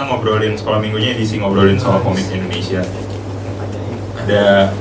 [0.00, 2.80] kita ngobrolin sekolah minggunya edisi ngobrolin soal komik Indonesia.
[4.24, 4.72] Ada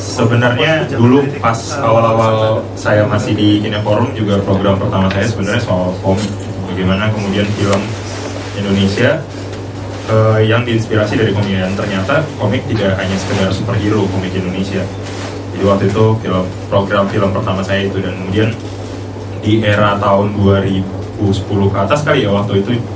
[0.00, 6.32] sebenarnya dulu pas awal-awal saya masih di Kineforum juga program pertama saya sebenarnya soal komik.
[6.72, 7.82] Bagaimana kemudian film
[8.56, 9.20] Indonesia
[10.08, 14.80] eh, yang diinspirasi dari komik dan ternyata komik tidak hanya sekedar superhero komik Indonesia.
[15.52, 18.56] Jadi waktu itu film program film pertama saya itu dan kemudian
[19.44, 22.95] di era tahun 2010 ke atas kali ya waktu itu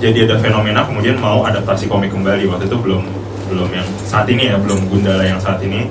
[0.00, 3.04] jadi ada fenomena kemudian mau adaptasi komik kembali waktu itu belum
[3.52, 5.84] belum yang saat ini ya belum Gundala yang saat ini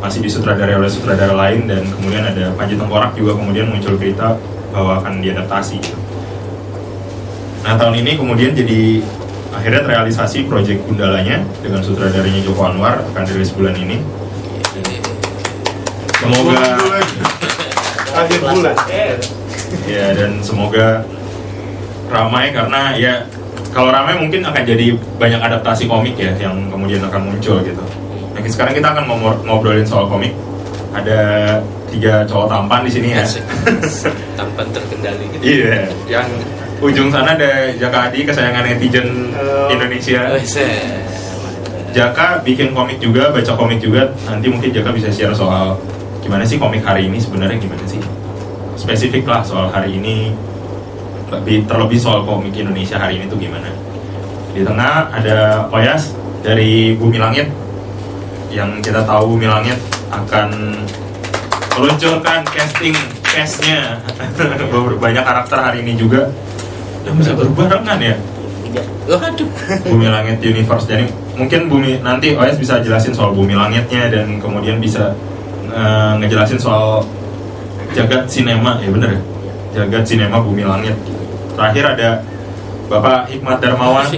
[0.00, 4.40] masih disutradarai oleh sutradara lain dan kemudian ada Panji Tengkorak juga kemudian muncul berita
[4.72, 5.76] bahwa akan diadaptasi.
[7.60, 9.04] Nah tahun ini kemudian jadi
[9.52, 14.00] akhirnya terrealisasi proyek Gundalanya dengan sutradaranya Joko Anwar akan rilis bulan ini.
[16.16, 16.56] Semoga
[18.10, 18.76] akhir bulan
[19.86, 21.04] ya dan semoga
[22.08, 23.14] ramai karena ya
[23.70, 27.82] kalau ramai mungkin akan jadi banyak adaptasi komik ya yang kemudian akan muncul gitu.
[28.34, 29.04] Nah, sekarang kita akan
[29.46, 30.34] ngobrolin soal komik.
[30.90, 31.18] Ada
[31.90, 33.22] tiga cowok tampan di sini ya.
[34.38, 35.42] Tampan terkendali gitu.
[35.42, 36.26] Iya, yang
[36.82, 39.70] ujung sana ada Jaka Adi kesayangan netizen Halo.
[39.70, 40.34] Indonesia.
[40.34, 41.06] Oh, set.
[41.90, 44.10] Jaka bikin komik juga, baca komik juga.
[44.26, 45.78] Nanti mungkin Jaka bisa share soal
[46.22, 48.02] gimana sih komik hari ini sebenarnya gimana sih?
[48.78, 50.34] Spesifik lah soal hari ini.
[51.30, 53.70] Lebih terlebih soal komik Indonesia hari ini tuh gimana?
[54.50, 56.10] Di tengah ada Oyas
[56.42, 57.46] dari Bumi Langit
[58.50, 59.78] yang kita tahu Bumi Langit
[60.10, 60.74] akan
[61.78, 62.92] meluncurkan casting
[63.22, 64.02] castnya
[65.04, 66.26] banyak karakter hari ini juga
[67.06, 68.18] yang bisa berbarengan ya
[69.10, 69.48] Waduh.
[69.90, 70.86] Bumi Langit Universe.
[70.86, 75.10] Jadi mungkin Bumi nanti OS bisa jelasin soal Bumi Langitnya dan kemudian bisa
[75.66, 77.02] eh, ngejelasin soal
[77.90, 79.20] jagat sinema ya bener ya
[79.82, 80.94] jagat sinema Bumi Langit.
[81.60, 82.08] Terakhir ada
[82.88, 84.08] Bapak Hikmat Darmawan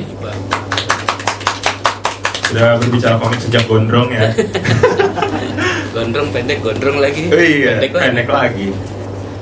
[2.46, 4.30] sudah berbicara komik sejak gondrong ya.
[5.96, 7.26] Gondrong pendek, gondrong lagi.
[7.34, 8.04] Oh iya, Pendek lagi.
[8.06, 8.66] pendek lagi.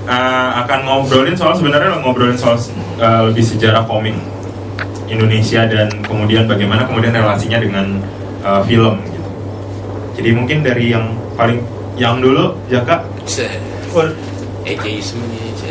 [0.08, 2.56] Eh, akan ngobrolin soal sebenarnya ngobrolin soal
[2.96, 4.16] eh, lebih sejarah komik
[5.06, 8.00] Indonesia dan kemudian bagaimana kemudian relasinya dengan
[8.40, 9.28] eh, film gitu.
[10.16, 11.60] Jadi mungkin dari yang paling
[12.00, 13.04] yang dulu Jaka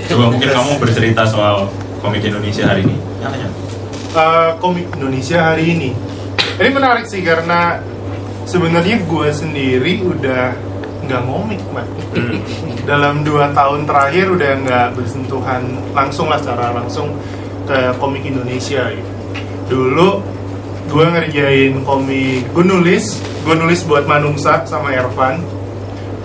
[0.06, 1.66] coba mungkin kamu bercerita soal
[2.00, 2.96] komik Indonesia hari ini.
[4.10, 5.92] Eh, komik Indonesia hari ini
[6.60, 7.80] ini menarik sih karena
[8.44, 10.52] sebenarnya gue sendiri udah
[11.08, 11.88] nggak ngomik Mat.
[12.14, 12.44] Hmm.
[12.90, 15.64] dalam dua tahun terakhir udah nggak bersentuhan
[15.96, 17.16] langsung lah secara langsung
[17.64, 19.12] ke komik Indonesia gitu.
[19.70, 20.09] dulu
[20.90, 25.40] gue ngerjain komik gue nulis gue nulis buat Manungsa sama Ervan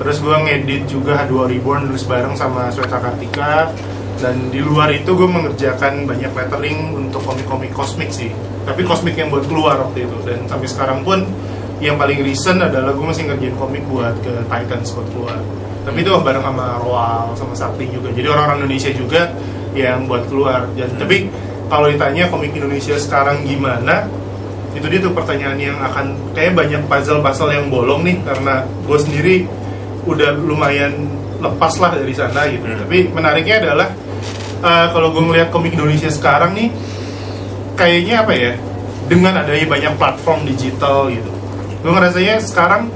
[0.01, 3.71] terus gue ngedit juga H2 Reborn nulis bareng sama Sweta Kartika
[4.19, 8.31] dan di luar itu gue mengerjakan banyak lettering untuk komik-komik kosmik sih.
[8.65, 10.17] Tapi kosmik yang buat keluar waktu itu.
[10.23, 11.27] Dan sampai sekarang pun
[11.83, 15.39] yang paling recent adalah gue masih ngerjain komik buat ke Titans buat keluar.
[15.85, 18.09] Tapi itu bareng sama Roal sama Sakti juga.
[18.15, 19.23] Jadi orang-orang Indonesia juga
[19.77, 20.71] yang buat keluar.
[20.73, 21.29] Dan tapi
[21.69, 24.09] kalau ditanya komik Indonesia sekarang gimana
[24.75, 28.17] itu dia tuh pertanyaan yang akan kayak banyak puzzle-puzzle yang bolong nih.
[28.25, 29.37] Karena gue sendiri
[30.09, 31.15] udah lumayan
[31.45, 32.65] lepas lah dari sana gitu.
[32.65, 32.81] Hmm.
[32.81, 33.89] tapi menariknya adalah
[34.65, 36.69] eh, kalau gue ngeliat komik Indonesia sekarang nih
[37.77, 38.53] kayaknya apa ya
[39.05, 41.31] dengan adanya banyak platform digital gitu
[41.85, 42.89] gue ngerasanya sekarang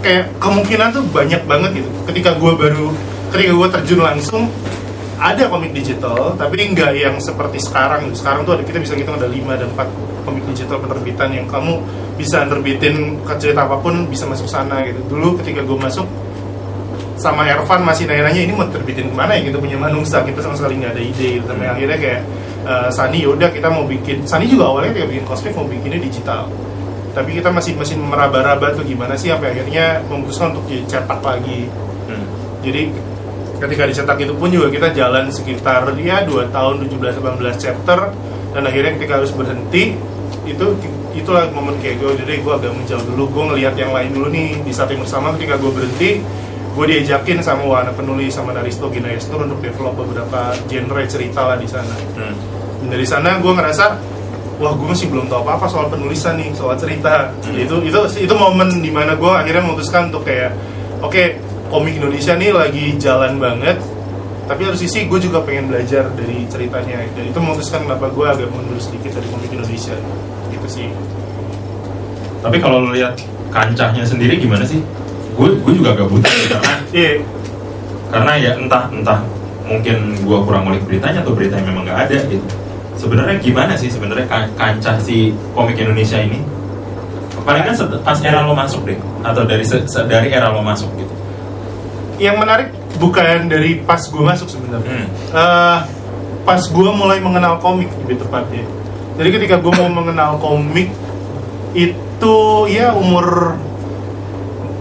[0.00, 1.90] kayak kemungkinan tuh banyak banget gitu.
[2.08, 2.90] Ketika gue baru
[3.30, 4.42] ketika gue terjun langsung
[5.20, 8.10] ada komik digital tapi nggak yang seperti sekarang.
[8.16, 11.80] Sekarang tuh ada kita bisa ngitung ada 5 dan 4 komik digital penerbitan yang kamu
[12.16, 15.00] bisa nerbitin cerita apa pun bisa masuk sana gitu.
[15.06, 16.08] Dulu ketika gue masuk
[17.20, 19.52] sama Ervan masih nanya-nanya ini mau terbitin ke mana ya?
[19.52, 21.28] Kita punya Manungsa kita sama sekali nggak ada ide.
[21.36, 21.44] Gitu.
[21.44, 22.20] sampai akhirnya kayak
[22.64, 26.48] eh, Sani yaudah kita mau bikin Sani juga awalnya ketika bikin cosplay mau bikinnya digital.
[27.12, 31.68] Tapi kita masih masih meraba-raba tuh gimana sih sampai akhirnya memutuskan untuk dicetak lagi.
[32.10, 32.26] Hmm.
[32.64, 32.90] jadi
[33.62, 37.98] ketika dicetak itu pun juga kita jalan sekitar ya 2 tahun 17-18 chapter.
[38.50, 39.94] Dan akhirnya ketika harus berhenti
[40.48, 40.66] itu
[41.14, 44.58] itulah momen kayak gue jadi gue agak menjauh dulu gue ngelihat yang lain dulu nih
[44.64, 45.36] di saat yang bersama.
[45.36, 46.10] Ketika gue berhenti
[46.80, 51.68] gue diajakin sama Wana penulis sama Naristo Ginaestur untuk develop beberapa genre cerita lah di
[51.68, 52.32] sana Hmm.
[52.80, 54.00] dan dari sana gue ngerasa
[54.56, 57.52] wah gue masih belum tahu apa apa soal penulisan nih soal cerita Hmm.
[57.54, 60.56] itu itu itu momen di mana gue akhirnya memutuskan untuk kayak
[60.98, 61.36] oke
[61.68, 63.76] komik Indonesia nih lagi jalan banget
[64.48, 68.48] tapi harus sisi gue juga pengen belajar dari ceritanya dan itu memutuskan kenapa gue agak
[68.48, 69.94] mundur sedikit dari komik Indonesia
[70.48, 70.88] gitu sih
[72.40, 73.20] Tapi kalau lu lihat
[73.52, 74.80] kancahnya sendiri gimana sih?
[75.40, 77.12] Gue gue juga gak butuh sih, karena iya
[78.10, 79.24] karena ya entah entah
[79.64, 82.42] mungkin gua kurang ngulik beritanya atau beritanya memang nggak ada gitu
[82.98, 86.42] sebenarnya gimana sih sebenarnya kan- kancah si komik Indonesia ini?
[87.40, 87.72] Paling kan
[88.04, 91.14] pas era lo masuk deh, atau dari se- se- dari era lo masuk gitu.
[92.20, 92.68] Yang menarik
[93.00, 94.84] bukan dari pas gue masuk sebenarnya.
[94.84, 95.06] Hmm.
[95.32, 95.78] Eh,
[96.44, 98.66] pas gue mulai mengenal komik lebih tepatnya.
[99.16, 100.92] Jadi ketika gue mau mengenal komik
[101.72, 102.36] itu
[102.68, 103.56] ya umur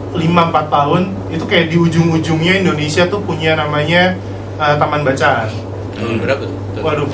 [0.09, 0.25] 5-4
[0.73, 4.17] tahun itu kayak di ujung-ujungnya Indonesia tuh punya namanya
[4.57, 5.49] eh, Taman Bacaan.
[5.93, 6.57] Tahun berapa tuh?
[6.81, 7.09] Waduh,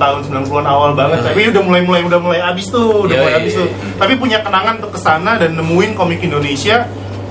[0.00, 1.20] tahun 90-an awal banget.
[1.22, 1.28] Hmm.
[1.30, 3.60] Tapi udah mulai-mulai udah mulai abis tuh, udah Iya, mulai iya, abis iya.
[3.62, 3.68] tuh.
[4.00, 6.88] Tapi punya kenangan untuk ke sana dan nemuin komik Indonesia.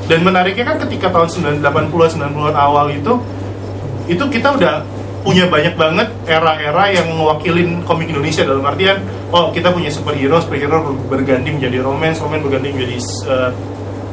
[0.09, 3.13] Dan menariknya kan ketika tahun 80-an 90-an awal itu
[4.09, 4.81] itu kita udah
[5.21, 10.81] punya banyak banget era-era yang mewakilin komik Indonesia dalam artian oh kita punya superhero superhero
[10.81, 12.97] ber- berganti menjadi romance romance berganti menjadi
[13.29, 13.49] eh,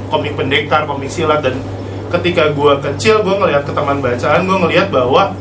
[0.09, 1.59] komik pendekar komik silat dan
[2.15, 5.35] ketika gua kecil gua ngelihat ke taman bacaan gua ngelihat bahwa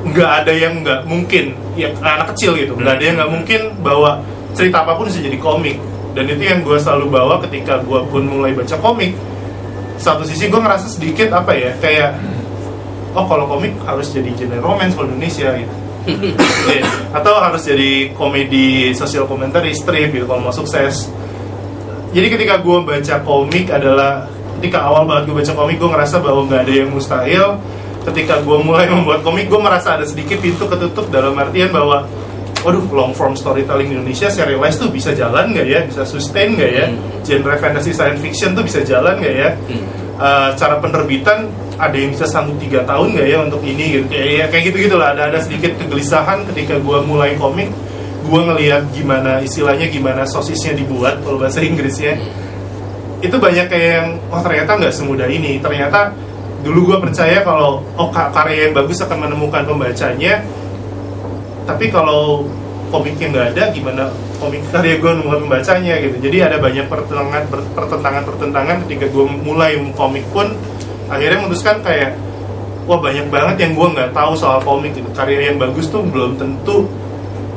[0.00, 2.72] nggak ada yang nggak mungkin ya anak kecil gitu.
[2.76, 4.20] Nggak ada yang nggak mungkin bahwa
[4.56, 5.76] cerita apa pun bisa jadi komik.
[6.10, 9.14] Dan itu yang gue selalu bawa ketika gue pun mulai baca komik.
[10.00, 12.16] Satu sisi gue ngerasa sedikit apa ya kayak
[13.14, 15.74] oh kalau komik harus jadi genre romance kalau Indonesia gitu.
[16.70, 17.12] Iya.
[17.12, 21.12] atau harus jadi komedi sosial komentari strip gitu kalau mau sukses
[22.10, 24.26] jadi ketika gue baca komik adalah
[24.58, 27.46] ketika awal banget gue baca komik gue ngerasa bahwa nggak ada yang mustahil.
[28.00, 32.04] Ketika gue mulai membuat komik gue merasa ada sedikit pintu ketutup dalam artian bahwa
[32.60, 35.80] waduh long form storytelling di Indonesia serialized tuh bisa jalan nggak ya?
[35.86, 36.86] Bisa sustain nggak ya?
[36.90, 37.22] Hmm.
[37.22, 39.48] genre fantasy science fiction tuh bisa jalan nggak ya?
[39.54, 39.84] Hmm.
[40.20, 41.48] Eh, cara penerbitan
[41.80, 44.02] ada yang bisa sanggup tiga tahun nggak ya untuk ini?
[44.02, 47.70] Gitu kayak ya, kayak gitu gitulah ada ada sedikit kegelisahan ketika gue mulai komik
[48.20, 52.20] gue ngelihat gimana istilahnya gimana sosisnya dibuat kalau bahasa Inggrisnya
[53.20, 55.60] itu banyak kayak yang oh ternyata nggak semudah ini.
[55.60, 56.12] Ternyata
[56.60, 60.44] dulu gue percaya kalau oh ka- karya yang bagus akan menemukan pembacanya
[61.64, 62.44] tapi kalau
[62.90, 64.02] komiknya nggak ada gimana
[64.40, 65.94] komik karya gue menemukan pembacanya?
[66.00, 66.16] Gitu.
[66.20, 67.42] Jadi ada banyak pertentangan
[67.76, 70.52] pertentangan pertentangan ketika gue mulai komik pun
[71.08, 72.16] akhirnya memutuskan kayak
[72.88, 75.08] wah banyak banget yang gue nggak tahu soal komik gitu.
[75.12, 76.88] Karya yang bagus tuh belum tentu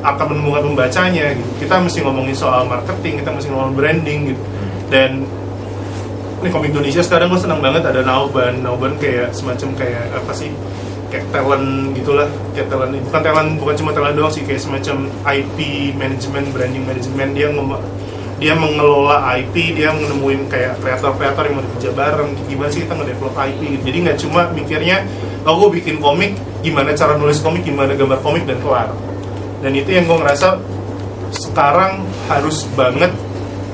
[0.03, 1.51] akan menemukan pembacanya gitu.
[1.63, 4.43] Kita mesti ngomongin soal marketing kita mesti ngomongin branding gitu.
[4.91, 5.11] Dan
[6.43, 8.59] ini komik Indonesia sekarang gue senang banget ada Nauban.
[8.59, 10.51] Nauban kayak semacam kayak apa sih?
[11.07, 12.27] Kayak talent gitulah.
[12.51, 14.43] Kayak talent bukan talent bukan cuma talent doang sih.
[14.43, 15.57] Kayak semacam IP
[15.95, 17.31] management branding management.
[17.31, 17.47] Dia
[18.41, 22.29] dia mengelola IP dia menemuin kayak kreator-kreator yang mau kerja bareng.
[22.51, 23.83] Gimana sih kita nge-develop IP gitu.
[23.87, 25.07] jadi nggak cuma mikirnya
[25.47, 28.89] oh bikin komik gimana cara nulis komik gimana gambar komik dan kelar
[29.63, 30.59] dan itu yang gue ngerasa
[31.31, 33.15] sekarang harus banget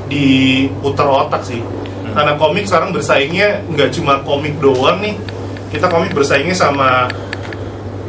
[0.05, 1.65] diputar otak sih.
[2.13, 5.17] Karena komik sekarang bersaingnya nggak cuma komik doang nih.
[5.73, 7.09] Kita komik bersaingnya sama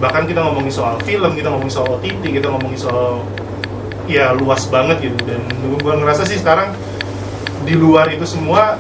[0.01, 3.25] bahkan kita ngomongin soal film kita ngomongin soal OTT kita ngomongin soal
[4.05, 5.17] ya luas banget gitu.
[5.25, 6.77] Dan gue ngerasa sih sekarang
[7.65, 8.77] di luar itu semua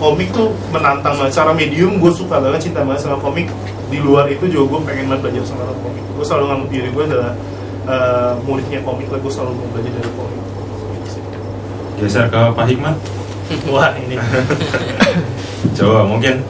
[0.00, 1.36] komik tuh menantang banget.
[1.36, 3.52] Secara medium gue suka banget cinta banget sama komik.
[3.92, 6.04] Di luar itu juga gue pengen banget belajar sama komik.
[6.16, 7.32] Gue selalu nganggap diri gue adalah
[7.84, 10.40] eh, muridnya komik lah gue selalu mau belajar dari komik.
[11.94, 12.96] Geser ke Pak Hikmat,
[13.72, 14.16] wah ini
[15.78, 16.42] coba mungkin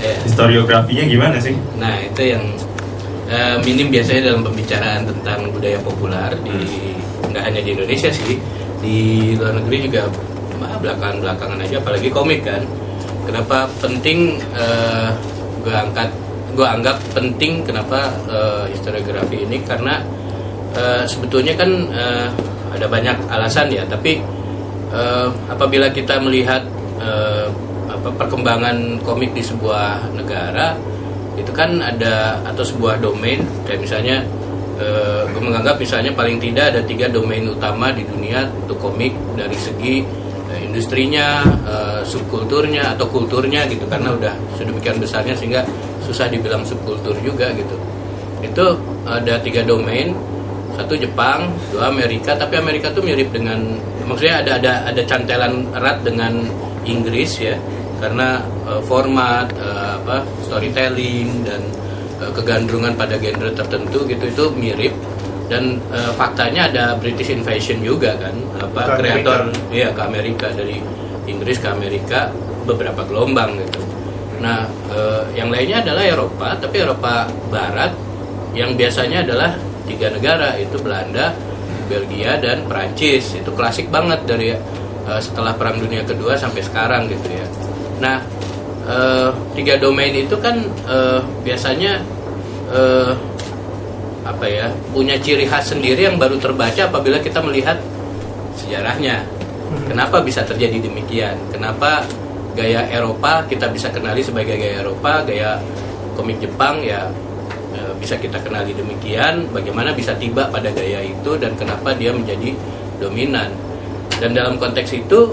[0.00, 0.16] Ya.
[0.24, 1.52] historiografinya gimana sih?
[1.76, 2.40] Nah itu yang
[3.28, 6.96] eh, minim biasanya dalam pembicaraan tentang budaya populer di
[7.28, 8.40] nggak hanya di Indonesia sih
[8.80, 8.96] di
[9.36, 10.08] luar negeri juga
[10.64, 12.64] ah, belakangan-belakangan aja apalagi komik kan
[13.28, 15.12] kenapa penting eh,
[15.60, 16.08] gue angkat
[16.56, 20.00] gue anggap penting kenapa eh, historiografi ini karena
[20.74, 22.28] eh, sebetulnya kan eh,
[22.70, 24.22] ada banyak alasan ya tapi
[24.94, 26.62] eh, apabila kita melihat
[27.02, 27.46] eh,
[27.90, 30.78] apa perkembangan komik di sebuah negara
[31.34, 34.22] itu kan ada atau sebuah domain kayak misalnya
[34.78, 40.22] eh, menganggap misalnya paling tidak ada tiga domain utama di dunia untuk komik dari segi
[40.50, 41.46] industrinya,
[42.02, 45.62] subkulturnya atau kulturnya gitu karena udah sedemikian besarnya sehingga
[46.02, 47.78] susah dibilang subkultur juga gitu.
[48.42, 48.74] Itu
[49.06, 50.10] ada tiga domain,
[50.80, 53.60] satu Jepang, dua Amerika, tapi Amerika tuh mirip dengan
[54.08, 56.40] maksudnya ada ada ada cantelan erat dengan
[56.88, 57.54] Inggris ya
[58.00, 61.60] karena eh, format eh, apa storytelling dan
[62.18, 64.94] eh, kegandrungan pada genre tertentu gitu itu mirip.
[65.50, 68.32] Dan eh, faktanya ada British invasion juga kan
[68.62, 70.80] apa kreator iya ke Amerika dari
[71.28, 72.32] Inggris ke Amerika
[72.64, 73.82] beberapa gelombang gitu.
[74.40, 77.92] Nah eh, yang lainnya adalah Eropa tapi Eropa Barat
[78.54, 79.54] yang biasanya adalah
[79.90, 81.34] tiga negara itu Belanda
[81.90, 87.26] Belgia dan Perancis itu klasik banget dari eh, setelah Perang Dunia Kedua sampai sekarang gitu
[87.26, 87.46] ya
[87.98, 88.16] nah
[88.86, 91.98] eh, tiga domain itu kan eh, biasanya
[92.70, 93.12] eh,
[94.20, 97.80] apa ya punya ciri khas sendiri yang baru terbaca apabila kita melihat
[98.60, 99.24] sejarahnya.
[99.86, 101.38] Kenapa bisa terjadi demikian?
[101.54, 102.02] Kenapa
[102.58, 105.58] gaya Eropa kita bisa kenali sebagai gaya Eropa, gaya
[106.18, 107.06] komik Jepang ya
[107.80, 109.48] e, bisa kita kenali demikian.
[109.48, 112.52] Bagaimana bisa tiba pada gaya itu dan kenapa dia menjadi
[113.00, 113.48] dominan?
[114.20, 115.32] Dan dalam konteks itu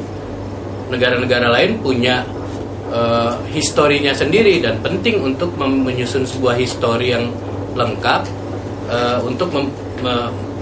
[0.88, 2.24] negara-negara lain punya
[2.92, 7.32] uh, historinya sendiri dan penting untuk menyusun sebuah histori yang
[7.75, 8.24] lengkap
[8.88, 9.68] uh, untuk mem
[10.01, 10.16] me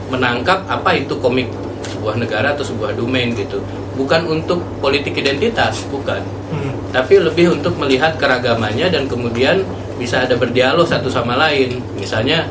[0.06, 1.50] menangkap apa itu komik
[1.90, 3.58] sebuah negara atau sebuah domain gitu
[3.98, 6.22] bukan untuk politik identitas bukan
[6.54, 6.94] hmm.
[6.94, 9.66] tapi lebih untuk melihat keragamannya dan kemudian
[9.96, 12.48] bisa ada berdialog satu sama lain misalnya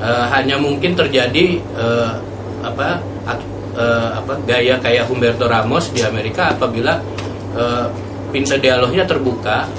[0.00, 2.16] uh, hanya mungkin terjadi uh,
[2.64, 2.98] apa
[3.78, 6.98] uh, apa gaya kayak Humberto Ramos di Amerika apabila
[7.54, 7.86] uh,
[8.34, 9.70] pintu dialognya terbuka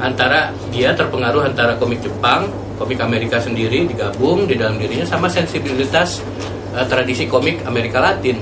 [0.00, 2.48] antara dia terpengaruh antara komik Jepang,
[2.80, 6.24] komik Amerika sendiri digabung di dalam dirinya sama sensibilitas
[6.72, 8.40] uh, tradisi komik Amerika Latin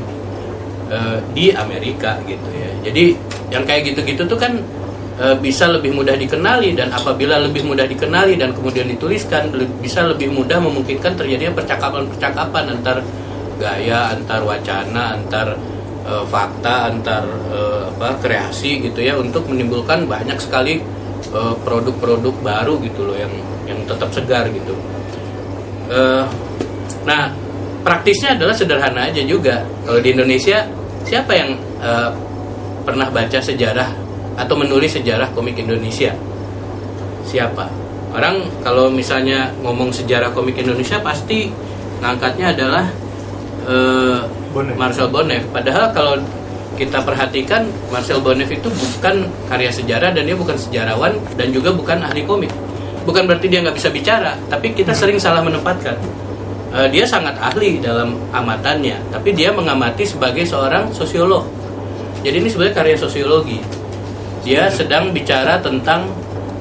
[0.89, 2.71] uh, di Amerika gitu ya.
[2.89, 3.05] Jadi
[3.51, 4.63] yang kayak gitu-gitu tuh kan
[5.43, 9.51] bisa lebih mudah dikenali dan apabila lebih mudah dikenali dan kemudian dituliskan
[9.83, 13.03] bisa lebih mudah memungkinkan terjadinya percakapan-percakapan antar
[13.59, 15.59] gaya antar wacana antar
[16.07, 20.81] uh, fakta antar uh, apa kreasi gitu ya untuk menimbulkan banyak sekali
[21.29, 21.61] produk
[21.93, 23.35] produk-produk baru gitu loh yang
[23.69, 24.73] yang tetap segar gitu.
[25.91, 26.25] Uh,
[27.05, 27.29] nah
[27.85, 29.67] praktisnya adalah sederhana aja juga.
[29.85, 30.65] Kalau di Indonesia
[31.05, 32.15] siapa yang uh,
[32.87, 34.08] pernah baca sejarah
[34.39, 36.15] atau menulis sejarah komik Indonesia
[37.27, 37.67] siapa
[38.15, 41.51] orang kalau misalnya ngomong sejarah komik Indonesia pasti
[41.99, 42.87] ngangkatnya adalah
[43.67, 44.19] uh,
[44.75, 45.45] Marcel Bonneff.
[45.53, 46.15] Padahal kalau
[46.79, 52.01] kita perhatikan Marcel Bonneff itu bukan karya sejarah dan dia bukan sejarawan dan juga bukan
[52.03, 52.51] ahli komik.
[53.03, 55.01] Bukan berarti dia nggak bisa bicara, tapi kita hmm.
[55.01, 55.97] sering salah menempatkan.
[56.69, 61.49] Uh, dia sangat ahli dalam amatannya, tapi dia mengamati sebagai seorang sosiolog.
[62.21, 63.57] Jadi ini sebenarnya karya sosiologi.
[64.47, 66.09] Dia sedang bicara tentang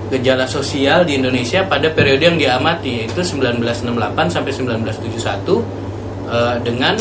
[0.07, 5.51] gejala sosial di Indonesia pada periode yang diamati yaitu 1968 sampai 1971
[6.31, 6.95] uh, dengan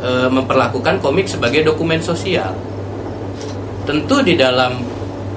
[0.00, 2.56] uh, memperlakukan komik sebagai dokumen sosial.
[3.84, 4.80] Tentu di dalam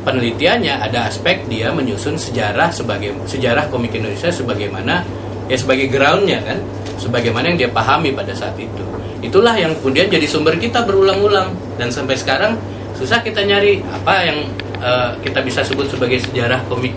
[0.01, 5.05] penelitiannya ada aspek dia menyusun sejarah sebagai sejarah komik Indonesia sebagaimana
[5.51, 6.59] ya sebagai groundnya kan,
[6.95, 8.83] sebagaimana yang dia pahami pada saat itu.
[9.21, 12.57] Itulah yang kemudian jadi sumber kita berulang-ulang dan sampai sekarang
[12.97, 14.39] susah kita nyari apa yang
[14.81, 16.91] uh, kita bisa sebut sebagai sejarah komik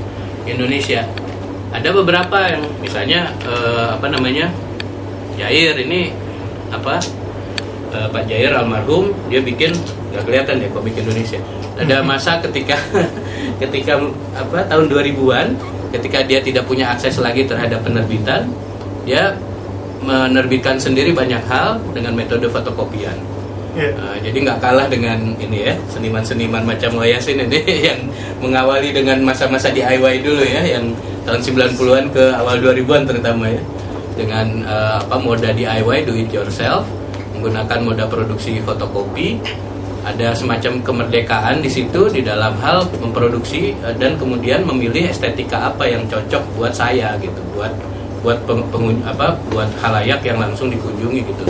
[0.48, 1.04] Indonesia.
[1.70, 4.50] Ada beberapa yang misalnya uh, apa namanya
[5.34, 6.14] Jair ini
[6.70, 7.02] apa
[7.92, 9.74] uh, Pak Jair almarhum dia bikin
[10.10, 11.38] nggak kelihatan ya komik Indonesia.
[11.74, 12.78] Ada masa ketika
[13.62, 13.98] ketika
[14.34, 15.46] apa tahun 2000-an
[15.94, 18.50] ketika dia tidak punya akses lagi terhadap penerbitan
[19.06, 19.38] dia
[20.02, 23.14] menerbitkan sendiri banyak hal dengan metode fotokopian
[23.74, 23.90] yeah.
[23.90, 24.00] Iya.
[24.00, 27.60] uh, jadi nggak kalah dengan ini ya seniman-seniman macam Wayasin ini
[27.92, 28.00] yang
[28.38, 30.94] mengawali dengan masa-masa DIY dulu ya yang
[31.26, 33.62] tahun 90-an ke awal 2000-an terutama ya
[34.14, 36.86] dengan uh, apa moda DIY do it yourself
[37.34, 39.42] menggunakan moda produksi fotokopi
[40.04, 45.88] ada semacam kemerdekaan di situ di dalam hal memproduksi uh, dan kemudian memilih estetika apa
[45.88, 47.72] yang cocok buat saya gitu buat
[48.24, 51.44] buat pengun, apa buat halayak yang langsung dikunjungi gitu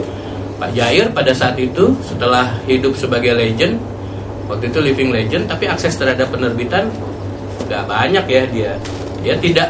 [0.54, 3.80] Pak Jair pada saat itu setelah hidup sebagai legend
[4.46, 6.88] waktu itu living legend tapi akses terhadap penerbitan
[7.64, 8.72] nggak banyak ya dia.
[9.24, 9.68] Dia tidak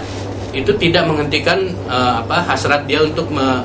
[0.54, 3.62] itu tidak menghentikan uh, apa hasrat dia untuk me,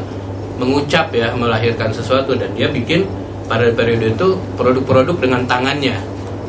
[0.61, 2.37] mengucap ya melahirkan sesuatu.
[2.37, 3.05] Dan dia bikin
[3.49, 5.97] pada periode itu produk-produk dengan tangannya.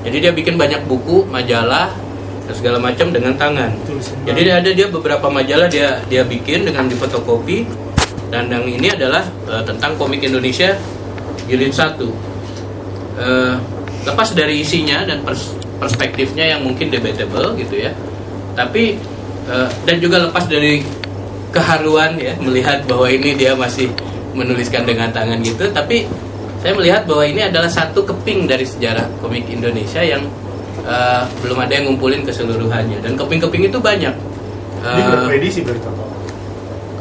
[0.04, 1.92] Jadi dia bikin banyak buku majalah
[2.48, 3.72] dan segala macam dengan tangan.
[4.24, 7.64] Jadi ada dia beberapa majalah dia dia bikin dengan difotokopi
[8.30, 10.75] dan yang ini adalah uh, tentang komik Indonesia
[11.50, 12.08] jilid satu.
[13.20, 13.58] Uh,
[14.06, 17.92] lepas dari isinya dan pers perspektifnya yang mungkin debatable gitu ya
[18.52, 18.96] tapi
[19.50, 20.78] Eh, dan juga lepas dari
[21.50, 23.90] keharuan ya melihat bahwa ini dia masih
[24.30, 26.06] menuliskan dengan tangan gitu tapi
[26.62, 30.22] saya melihat bahwa ini adalah satu keping dari sejarah komik Indonesia yang
[30.84, 33.00] uh, belum ada yang ngumpulin keseluruhannya.
[33.00, 34.12] Dan keping-keping itu banyak.
[34.84, 35.64] Uh, edisi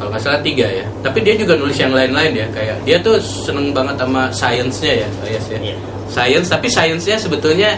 [0.00, 3.20] kalau nggak salah tiga ya tapi dia juga nulis yang lain-lain ya kayak dia tuh
[3.20, 5.78] seneng banget sama sainsnya ya yes, ya yeah.
[6.08, 7.76] science tapi sainsnya sebetulnya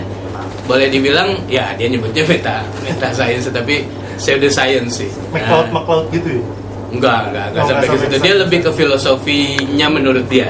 [0.62, 3.82] boleh dibilang ya dia nyebutnya meta meta science tapi
[4.22, 5.10] pseudo science sih.
[5.34, 6.44] McCloud nah, McCloud gitu ya?
[6.92, 8.16] Enggak, enggak, enggak oh, sampai ke situ.
[8.22, 10.48] Dia lebih ke filosofinya menurut dia.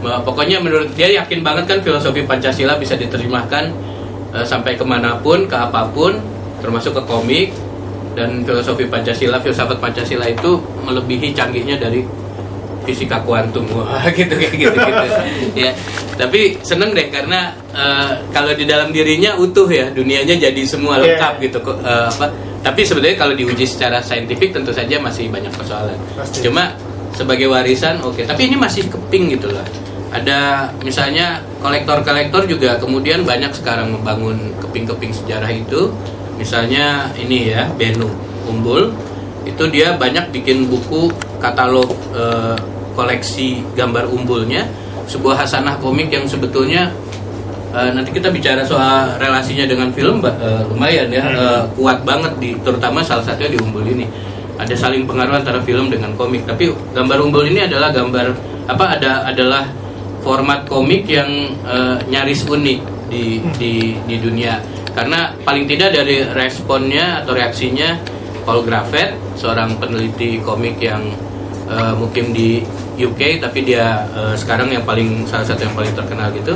[0.00, 3.68] Pokoknya menurut dia yakin banget kan filosofi Pancasila bisa diterjemahkan
[4.32, 6.16] uh, sampai ke mana pun, ke apa pun,
[6.64, 7.52] termasuk ke komik
[8.14, 12.02] dan filosofi Pancasila, filsafat Pancasila itu melebihi canggihnya dari
[12.84, 13.64] fisika kuantum.
[13.76, 15.06] Wah gitu kayak gitu gitu.
[15.66, 15.70] Ya
[16.20, 21.16] tapi seneng deh karena eh, kalau di dalam dirinya utuh ya dunianya jadi semua Iya.
[21.16, 22.26] lengkap gitu kok eh, apa.
[22.60, 25.96] Tapi sebenarnya kalau diuji secara saintifik tentu saja masih banyak persoalan.
[26.12, 26.44] Pasti.
[26.44, 26.76] cuma
[27.16, 28.22] sebagai warisan oke.
[28.28, 29.64] Tapi ini masih keping gitu lah
[30.10, 35.94] ada misalnya kolektor-kolektor juga kemudian banyak sekarang membangun keping-keping sejarah itu
[36.40, 38.08] misalnya ini ya Benu
[38.48, 38.88] Umbul.
[39.44, 42.56] Itu dia banyak bikin buku katalog eh,
[42.96, 44.64] koleksi gambar umbulnya.
[45.04, 46.88] Sebuah hasanah komik yang sebetulnya
[47.76, 52.56] eh, nanti kita bicara soal relasinya dengan film eh, lumayan ya eh, kuat banget di
[52.60, 54.08] terutama salah satunya di umbul ini.
[54.60, 56.44] Ada saling pengaruh antara film dengan komik.
[56.44, 58.36] Tapi gambar umbul ini adalah gambar
[58.68, 59.64] apa ada adalah
[60.20, 61.28] format komik yang
[61.64, 63.72] eh, nyaris unik di di
[64.04, 64.60] di dunia
[64.92, 67.98] karena paling tidak dari responnya atau reaksinya
[68.42, 71.06] Paul Graffet seorang peneliti komik yang
[71.68, 72.64] eh, mungkin di
[73.00, 76.54] UK tapi dia eh, sekarang yang paling salah satu yang paling terkenal gitu.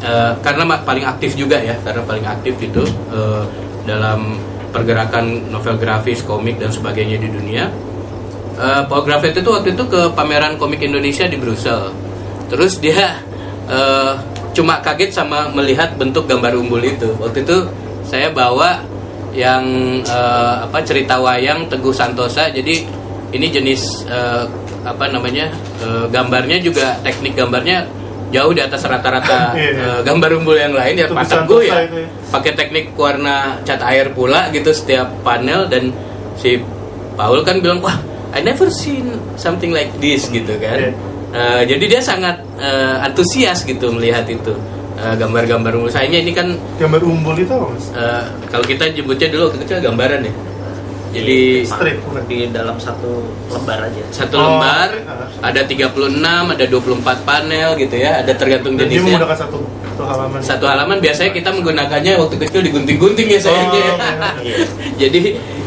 [0.00, 3.44] Eh, karena paling aktif juga ya karena paling aktif gitu eh,
[3.84, 4.38] dalam
[4.70, 7.68] pergerakan novel grafis komik dan sebagainya di dunia.
[8.60, 11.90] Eh, Paul Graffet itu waktu itu ke pameran komik Indonesia di Brussel.
[12.48, 13.18] Terus dia
[13.68, 14.12] eh,
[14.50, 17.14] cuma kaget sama melihat bentuk gambar umbul itu.
[17.18, 17.58] Waktu itu
[18.06, 18.82] saya bawa
[19.30, 19.64] yang
[20.02, 22.50] eh, apa cerita wayang Teguh Santosa.
[22.50, 22.82] Jadi
[23.30, 24.44] ini jenis eh,
[24.82, 25.52] apa namanya
[25.82, 27.86] eh, gambarnya juga teknik gambarnya
[28.30, 30.98] jauh di atas rata-rata eh, gambar umbul yang lain.
[30.98, 32.06] Ya Santosa Teguh ya ya.
[32.34, 35.70] pakai teknik warna cat air pula gitu setiap panel.
[35.70, 35.94] Dan
[36.34, 36.58] si
[37.14, 37.98] Paul kan bilang wah
[38.30, 40.90] I never seen something like this gitu kan.
[40.90, 41.09] Iya.
[41.30, 44.50] Eh, jadi dia sangat eh, antusias gitu melihat itu
[44.96, 47.86] Eh, gambar-gambar umbul sayangnya ini kan Gambar umbul itu apa mas?
[47.90, 50.34] eh, kalau kita nyebutnya dulu waktu kecil gambaran ya.
[51.10, 54.02] Jadi Strip di dalam satu lembar aja.
[54.10, 55.42] satu Oh, lembar iya.
[55.42, 55.90] ada 36
[56.48, 58.20] ada 24 panel gitu ya.
[58.20, 59.18] Ada tergantung Dan dia jenisnya.
[59.18, 60.38] menggunakan satu satu halaman.
[60.40, 63.96] satu halaman biasanya kita menggunakannya waktu kecil digunting-gunting ya sayangnya Oh,
[64.44, 64.56] iya.
[64.96, 65.20] jadi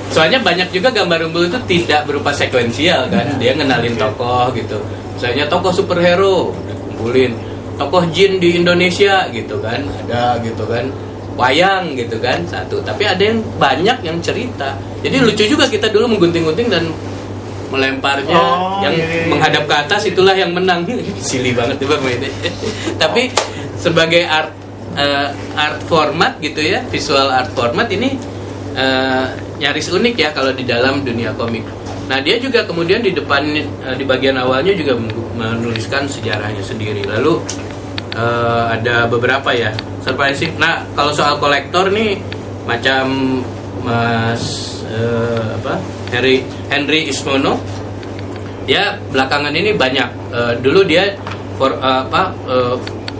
[0.07, 3.35] soalnya banyak juga gambar umbul itu tidak berupa sekuensial kan.
[3.35, 4.77] Dia ngenalin tokoh gitu
[5.23, 7.31] misalnya tokoh superhero dikumpulin
[7.79, 10.91] tokoh jin di Indonesia gitu kan ada gitu kan
[11.39, 12.83] wayang gitu kan satu.
[12.83, 14.77] Tapi ada yang banyak yang cerita.
[15.01, 16.85] Jadi lucu juga kita dulu menggunting-gunting dan
[17.73, 19.29] melemparnya Oh, yang iya, iya, iya.
[19.33, 20.85] menghadap ke atas itulah yang menang.
[21.25, 22.29] Silly banget tuh bang ini
[23.01, 23.33] tapi
[23.81, 24.53] sebagai art
[24.93, 28.13] eh, art format gitu ya visual art format ini
[28.77, 29.25] eh,
[29.57, 31.65] nyaris unik ya kalau di dalam dunia komik
[32.03, 37.03] nah dia juga kemudian di depan eh, di bagian awalnya juga men- menuliskan sejarahnya sendiri.
[37.07, 37.39] Lalu
[38.15, 39.71] eh, ada beberapa ya
[40.03, 40.55] surprising.
[40.59, 42.19] Nah kalau soal kolektor nih
[42.67, 43.39] macam
[43.83, 44.43] mas
[44.87, 45.79] eh, apa
[46.11, 47.59] Henry Henry Ismono
[48.63, 50.09] dia belakangan ini banyak.
[50.31, 51.11] Eh, dulu dia
[51.59, 52.75] for, eh, apa eh,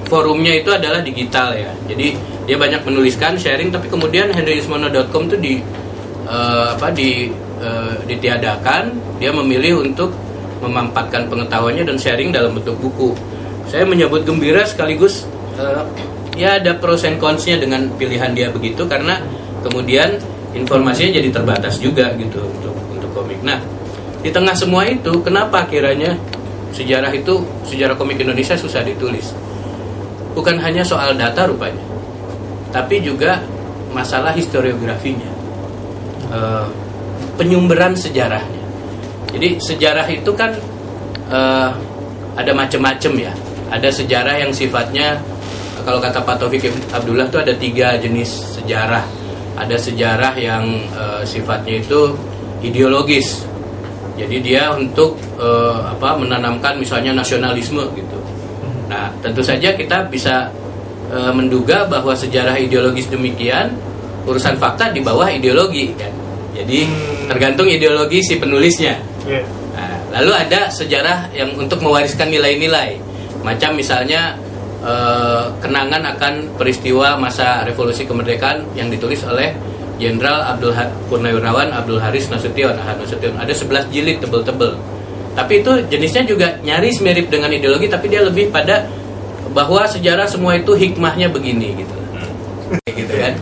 [0.08, 1.72] forumnya itu adalah digital ya.
[1.88, 5.54] Jadi dia banyak menuliskan sharing tapi kemudian henryismono.com itu di
[6.28, 7.32] eh, apa di
[7.64, 8.92] eh, ditiadakan
[9.24, 10.12] dia memilih untuk
[10.60, 13.16] memampatkan pengetahuannya dan sharing dalam bentuk buku
[13.72, 15.24] saya menyambut gembira sekaligus
[15.56, 15.84] eh,
[16.36, 19.22] ya ada pros and cons-nya dengan pilihan dia begitu karena
[19.64, 20.20] kemudian
[20.54, 23.42] informasinya jadi terbatas juga gitu untuk untuk komik.
[23.42, 23.62] Nah,
[24.22, 26.18] di tengah semua itu kenapa kiranya
[26.74, 29.34] sejarah itu sejarah komik Indonesia susah ditulis?
[30.34, 31.82] Bukan hanya soal data rupanya,
[32.74, 33.42] tapi juga
[33.94, 35.30] masalah historiografinya,
[36.34, 36.68] Eh,
[37.36, 38.64] penyumberan sejarahnya.
[39.34, 40.54] Jadi sejarah itu kan
[41.30, 41.70] eh,
[42.38, 43.34] ada macam-macam ya.
[43.74, 45.18] Ada sejarah yang sifatnya
[45.84, 49.04] kalau kata Pak Taufik Abdullah itu ada tiga jenis sejarah.
[49.58, 52.14] Ada sejarah yang eh, sifatnya itu
[52.64, 53.44] ideologis.
[54.14, 58.18] Jadi dia untuk eh, apa menanamkan misalnya nasionalisme gitu.
[58.88, 60.54] Nah, tentu saja kita bisa
[61.10, 63.74] eh, menduga bahwa sejarah ideologis demikian
[64.24, 66.23] urusan fakta di bawah ideologi kan.
[66.54, 67.28] Jadi Hmm.
[67.28, 68.98] tergantung ideologi si penulisnya.
[69.26, 69.42] Iya.
[69.74, 73.02] Nah, lalu ada sejarah yang untuk mewariskan nilai-nilai,
[73.42, 74.38] macam misalnya
[74.84, 79.56] eh, kenangan akan peristiwa masa revolusi kemerdekaan yang ditulis oleh
[79.96, 83.32] Jenderal Abdul Ha- Purnawirawan Abdul Haris Nasution, Ahad Nasution.
[83.40, 84.76] Ada 11 jilid tebel-tebel.
[85.34, 88.84] Tapi itu jenisnya juga nyaris mirip dengan ideologi, tapi dia lebih pada
[89.56, 91.96] bahwa sejarah semua itu hikmahnya begini gitu.
[92.92, 93.34] gitu kan.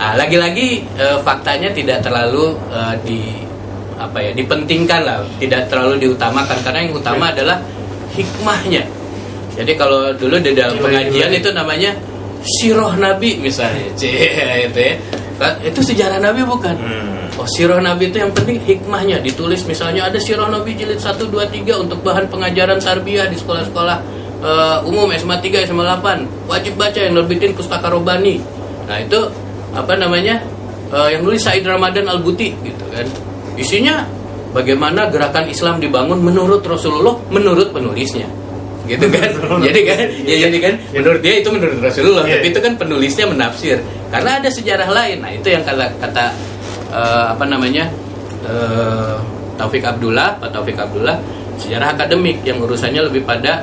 [0.00, 3.20] Nah, lagi-lagi eh, faktanya tidak terlalu eh, di
[4.00, 7.60] apa ya dipentingkan lah, tidak terlalu diutamakan karena yang utama adalah
[8.16, 8.80] hikmahnya.
[9.60, 11.92] Jadi kalau dulu di dalam pengajian itu namanya
[12.40, 14.08] siroh Nabi misalnya, C
[14.72, 14.94] itu ya.
[15.60, 16.76] Itu sejarah Nabi bukan?
[16.80, 17.20] Hmm.
[17.40, 21.32] oh sirah Nabi itu yang penting hikmahnya ditulis misalnya ada sirah Nabi jilid 1, 2,
[21.32, 23.96] 3 untuk bahan pengajaran tarbiyah di sekolah-sekolah
[24.44, 28.44] eh, umum SMA 3, SMA 8 wajib baca yang nerbitin Pustaka Robani
[28.84, 29.30] nah itu
[29.74, 30.42] apa namanya
[30.90, 33.06] eh, yang nulis Said Ramadan Al-Buti gitu kan.
[33.54, 34.06] Isinya
[34.50, 38.26] bagaimana gerakan Islam dibangun menurut Rasulullah menurut penulisnya.
[38.90, 39.30] Gitu kan?
[39.66, 39.98] Jadi kan?
[40.26, 40.74] Ya jadi kan?
[40.90, 42.26] Menurut dia itu menurut Rasulullah.
[42.26, 42.52] Iya, tapi iya.
[42.52, 43.76] itu kan penulisnya menafsir.
[44.10, 45.22] Karena ada sejarah lain.
[45.22, 46.24] Nah itu yang kata kata
[46.90, 47.86] eh, apa namanya
[48.42, 49.14] eh,
[49.54, 51.20] Taufik Abdullah Pak Taufik Abdullah
[51.60, 53.62] sejarah akademik yang urusannya lebih pada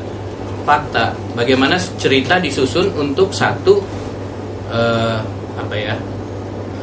[0.63, 1.11] fakta.
[1.33, 3.81] Bagaimana cerita disusun untuk satu
[5.57, 5.95] apa ya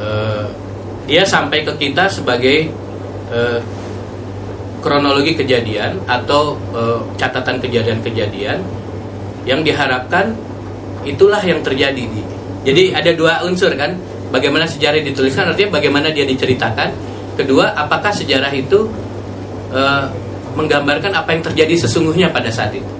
[0.03, 0.45] eh,
[1.05, 2.69] dia sampai ke kita sebagai
[3.31, 3.59] eh,
[4.85, 8.61] kronologi kejadian atau eh, catatan kejadian-kejadian
[9.45, 10.33] yang diharapkan
[11.05, 12.21] itulah yang terjadi di.
[12.65, 13.93] Jadi ada dua unsur kan,
[14.33, 16.93] bagaimana sejarah dituliskan artinya bagaimana dia diceritakan.
[17.37, 18.89] Kedua, apakah sejarah itu
[19.73, 20.05] eh,
[20.57, 22.93] menggambarkan apa yang terjadi sesungguhnya pada saat itu.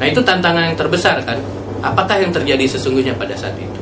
[0.00, 1.38] Nah itu tantangan yang terbesar kan.
[1.80, 3.79] Apakah yang terjadi sesungguhnya pada saat itu?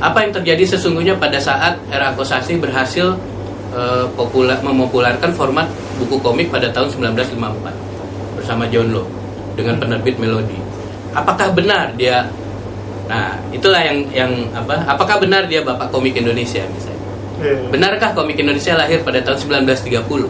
[0.00, 3.16] Apa yang terjadi sesungguhnya pada saat era Kosasi berhasil
[3.72, 5.68] eh, popula- memopularkan format
[6.00, 9.08] buku komik pada tahun 1954 bersama John Lowe
[9.56, 10.60] dengan penerbit Melody.
[11.16, 12.28] Apakah benar dia?
[13.08, 14.84] Nah, itulah yang yang apa?
[14.84, 17.00] Apakah benar dia bapak komik Indonesia misalnya?
[17.36, 17.68] Iya.
[17.72, 20.28] Benarkah komik Indonesia lahir pada tahun 1930?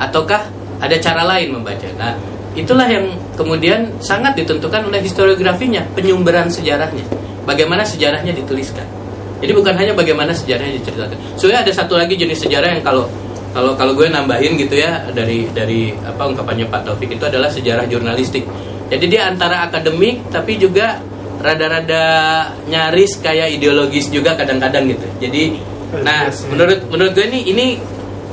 [0.00, 0.48] Ataukah
[0.80, 1.88] ada cara lain membaca?
[1.96, 2.16] Nah,
[2.56, 7.04] itulah yang kemudian sangat ditentukan oleh historiografinya, penyumberan sejarahnya.
[7.44, 8.84] Bagaimana sejarahnya dituliskan.
[9.44, 11.16] Jadi bukan hanya bagaimana sejarahnya diceritakan.
[11.36, 13.04] Soalnya ada satu lagi jenis sejarah yang kalau
[13.52, 17.84] kalau kalau gue nambahin gitu ya dari dari apa ungkapannya Pak Taufik itu adalah sejarah
[17.86, 18.48] jurnalistik.
[18.88, 20.98] Jadi dia antara akademik tapi juga
[21.44, 22.02] rada-rada
[22.66, 25.06] nyaris kayak ideologis juga kadang-kadang gitu.
[25.20, 25.42] Jadi
[26.02, 27.66] nah Yes, menurut menurut gue ini ini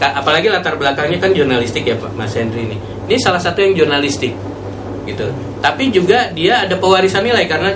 [0.01, 2.77] apalagi latar belakangnya kan jurnalistik ya Pak Mas Henry ini.
[3.05, 4.33] Ini salah satu yang jurnalistik
[5.05, 5.27] gitu.
[5.59, 7.75] Tapi juga dia ada pewarisan nilai karena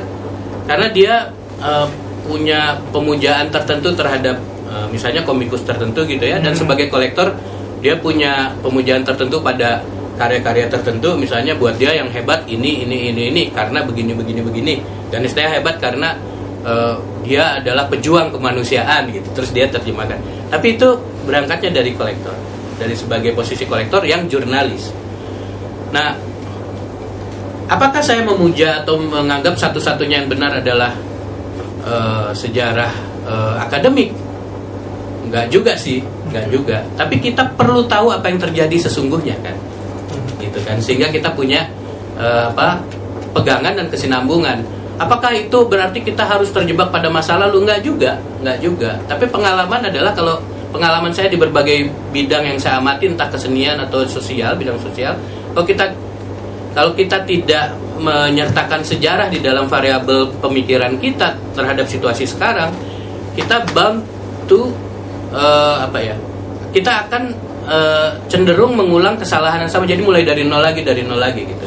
[0.66, 1.14] karena dia
[1.62, 1.88] eh,
[2.26, 6.42] punya pemujaan tertentu terhadap eh, misalnya komikus tertentu gitu ya.
[6.42, 6.66] Dan Hmm.
[6.66, 7.32] sebagai kolektor
[7.80, 9.86] dia punya pemujaan tertentu pada
[10.18, 11.14] karya-karya tertentu.
[11.16, 14.76] Misalnya buat dia yang hebat ini ini ini ini karena begini begini begini.
[15.14, 16.18] Dan istilah hebat karena
[16.66, 19.28] eh, dia adalah pejuang kemanusiaan gitu.
[19.38, 20.18] Terus dia terjemahkan.
[20.50, 20.98] Tapi itu
[21.30, 22.34] berangkatnya dari kolektor.
[22.76, 24.92] Dari sebagai posisi kolektor yang jurnalis.
[25.94, 26.18] Nah
[27.66, 30.92] apakah saya memuja atau menganggap satu-satunya yang benar adalah
[31.86, 32.94] eh, sejarah
[33.26, 34.26] eh, akademik
[35.26, 36.00] Enggak juga sih,
[36.30, 36.78] enggak juga.
[36.94, 39.58] Tapi kita perlu tahu apa yang terjadi sesungguhnya kan,
[40.38, 40.78] gitu kan.
[40.78, 41.66] Sehingga kita punya
[42.16, 42.78] eh, apa
[43.34, 44.62] pegangan dan kesinambungan.
[44.96, 47.66] Apakah itu berarti kita harus terjebak pada masa lalu?
[47.66, 48.92] Enggak juga, enggak juga.
[49.10, 50.40] Tapi pengalaman adalah kalau
[50.72, 55.18] pengalaman saya di berbagai bidang yang saya amati, entah kesenian atau sosial, bidang sosial,
[55.52, 55.90] kalau kita
[56.76, 62.68] kalau kita tidak menyertakan sejarah di dalam variabel pemikiran kita terhadap situasi sekarang,
[63.32, 64.04] kita bound
[64.44, 64.68] to
[65.32, 66.16] eh, apa ya?
[66.76, 67.24] Kita akan
[67.72, 69.88] eh, cenderung mengulang kesalahan yang sama.
[69.88, 71.64] Jadi mulai dari nol lagi, dari nol lagi gitu.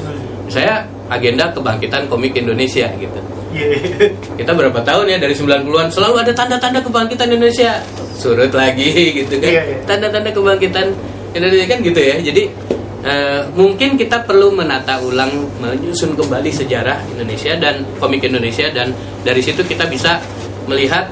[0.52, 3.20] Saya agenda kebangkitan komik Indonesia gitu.
[3.48, 4.12] Iya.
[4.36, 7.80] Kita berapa tahun ya dari 90-an selalu ada tanda-tanda kebangkitan Indonesia.
[8.12, 9.48] Surut lagi gitu kan.
[9.48, 9.78] Iya, iya.
[9.88, 10.92] Tanda-tanda kebangkitan
[11.32, 12.16] Indonesia kan gitu ya.
[12.20, 12.67] Jadi
[13.04, 15.30] eh, mungkin kita perlu menata ulang
[15.62, 18.90] menyusun kembali sejarah Indonesia dan komik Indonesia dan
[19.22, 20.18] dari situ kita bisa
[20.66, 21.10] melihat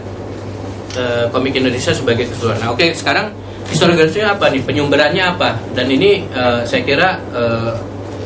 [0.96, 2.62] eh, komik Indonesia sebagai keseluruhan.
[2.62, 3.30] Nah, oke, sekarang
[3.70, 4.62] historiografinya apa nih?
[4.62, 5.58] Penyumberannya apa?
[5.74, 7.72] Dan ini eh, saya kira eh,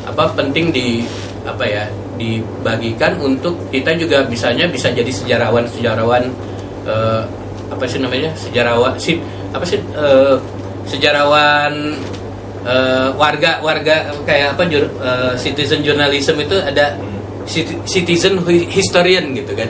[0.05, 1.05] apa penting di
[1.41, 1.85] apa ya
[2.21, 6.29] dibagikan untuk kita juga misalnya bisa jadi sejarawan sejarawan
[6.85, 7.21] eh,
[7.71, 9.17] apa sih namanya sejarawan si
[9.49, 10.35] apa sih eh,
[10.85, 11.97] sejarawan
[12.65, 16.97] eh, warga warga kayak apa jur- eh, citizen journalism itu ada
[17.45, 19.69] citi- citizen hi- historian gitu kan.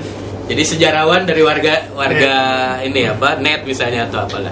[0.51, 2.33] Jadi sejarawan dari warga warga
[2.83, 4.51] ini apa net misalnya atau apalah.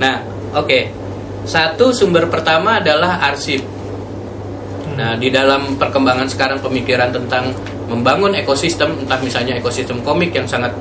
[0.00, 0.24] Nah
[0.56, 1.04] oke.
[1.46, 3.62] Satu sumber pertama adalah arsip.
[4.98, 7.54] Nah, di dalam perkembangan sekarang pemikiran tentang
[7.86, 10.74] membangun ekosistem, entah misalnya ekosistem komik yang sangat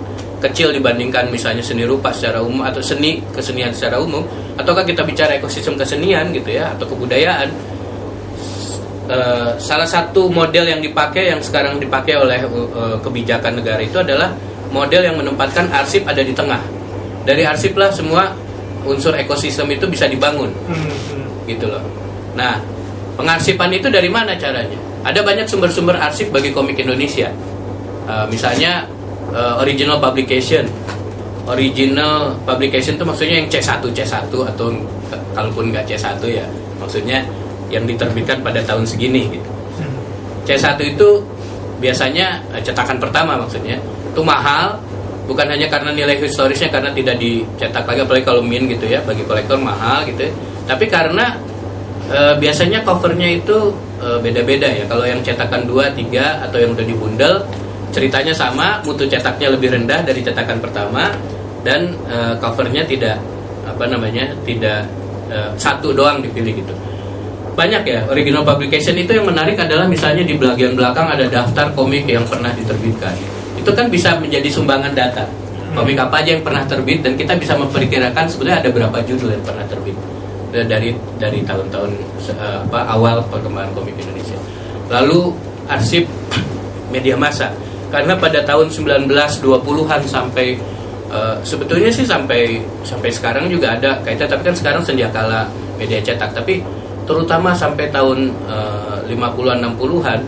[0.44, 4.22] kecil dibandingkan misalnya seni rupa secara umum atau seni kesenian secara umum,
[4.60, 7.50] ataukah kita bicara ekosistem kesenian gitu ya atau kebudayaan.
[9.06, 14.34] Eh, salah satu model yang dipakai yang sekarang dipakai oleh eh, kebijakan negara itu adalah
[14.74, 16.58] model yang menempatkan arsip ada di tengah.
[17.22, 18.34] Dari arsip lah semua
[18.86, 21.82] unsur ekosistem itu bisa dibangun Hmm, gitu loh.
[22.34, 22.58] Nah,
[23.18, 24.78] pengarsipan itu dari mana caranya?
[25.06, 27.30] Ada banyak sumber-sumber arsip bagi komik Indonesia.
[28.10, 28.90] Eh, misalnya
[29.34, 30.66] eh, original publication,
[31.50, 34.68] original publication itu maksudnya yang C1 C1 atau
[35.34, 36.46] kalaupun nggak C1 ya
[36.82, 37.24] maksudnya
[37.74, 39.50] yang diterbitkan pada tahun segini gitu.
[40.46, 41.10] C1 itu
[41.82, 44.78] biasanya eh, cetakan pertama maksudnya itu mahal
[45.26, 49.26] bukan hanya karena nilai historisnya karena tidak dicetak lagi apalagi kalau min gitu ya bagi
[49.26, 50.34] kolektor mahal gitu ya.
[50.70, 51.34] tapi karena
[52.14, 57.42] eh, biasanya covernya itu beda-beda ya kalau yang cetakan 2, 3 atau yang udah dibundel
[57.96, 61.16] ceritanya sama mutu cetaknya lebih rendah dari cetakan pertama
[61.64, 63.16] dan eh, covernya tidak
[63.64, 64.84] apa namanya tidak
[65.32, 66.76] eh, satu doang dipilih gitu
[67.56, 72.04] banyak ya original publication itu yang menarik adalah misalnya di bagian belakang ada daftar komik
[72.04, 73.16] yang pernah diterbitkan.
[73.56, 75.24] Itu kan bisa menjadi sumbangan data.
[75.72, 79.44] Komik apa aja yang pernah terbit dan kita bisa memperkirakan sebenarnya ada berapa judul yang
[79.48, 79.96] pernah terbit
[80.52, 81.92] eh, dari dari tahun-tahun
[82.68, 84.36] apa awal perkembangan komik Indonesia.
[84.92, 85.32] Lalu
[85.72, 86.04] arsip
[86.92, 87.56] media massa
[87.96, 90.60] karena pada tahun 1920-an sampai
[91.08, 95.48] eh, sebetulnya sih sampai sampai sekarang juga ada kaitan tapi kan sekarang senjakala
[95.80, 96.36] media cetak.
[96.36, 96.60] Tapi
[97.08, 100.20] terutama sampai tahun eh, 50-an 60-an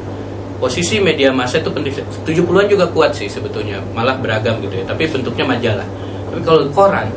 [0.63, 1.91] posisi media massa itu penting
[2.23, 3.83] 70-an juga kuat sih sebetulnya.
[3.91, 4.87] Malah beragam gitu ya.
[4.87, 5.87] Tapi bentuknya majalah.
[6.31, 7.11] Tapi kalau koran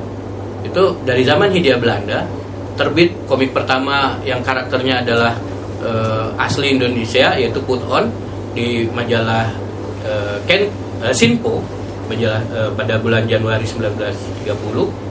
[0.67, 2.27] itu dari zaman Hindia Belanda
[2.75, 5.31] terbit komik pertama yang karakternya adalah
[5.79, 8.11] eh, asli Indonesia yaitu Put On
[8.51, 9.70] di majalah
[10.11, 10.67] eh, Ken
[11.07, 11.63] eh, Sinpo
[12.11, 15.11] eh, pada bulan Januari 1930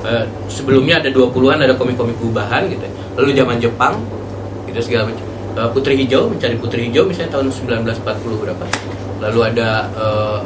[0.00, 2.92] Eh, sebelumnya ada 20-an ada komik-komik gubahan gitu ya.
[3.20, 4.00] lalu zaman Jepang
[4.64, 5.24] gitu segala macam.
[5.60, 8.00] Eh, Putri Hijau mencari Putri Hijau misalnya tahun 1940
[8.40, 8.64] berapa.
[9.20, 10.40] Lalu ada eh,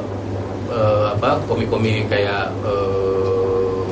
[0.75, 3.83] eh, apa komik-komik kayak eh,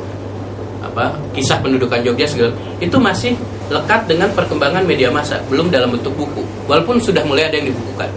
[0.82, 2.50] apa kisah pendudukan Jogja segala
[2.82, 3.38] itu masih
[3.70, 6.42] lekat dengan perkembangan media massa belum dalam bentuk buku.
[6.66, 8.10] Walaupun sudah mulai ada yang dibukukan.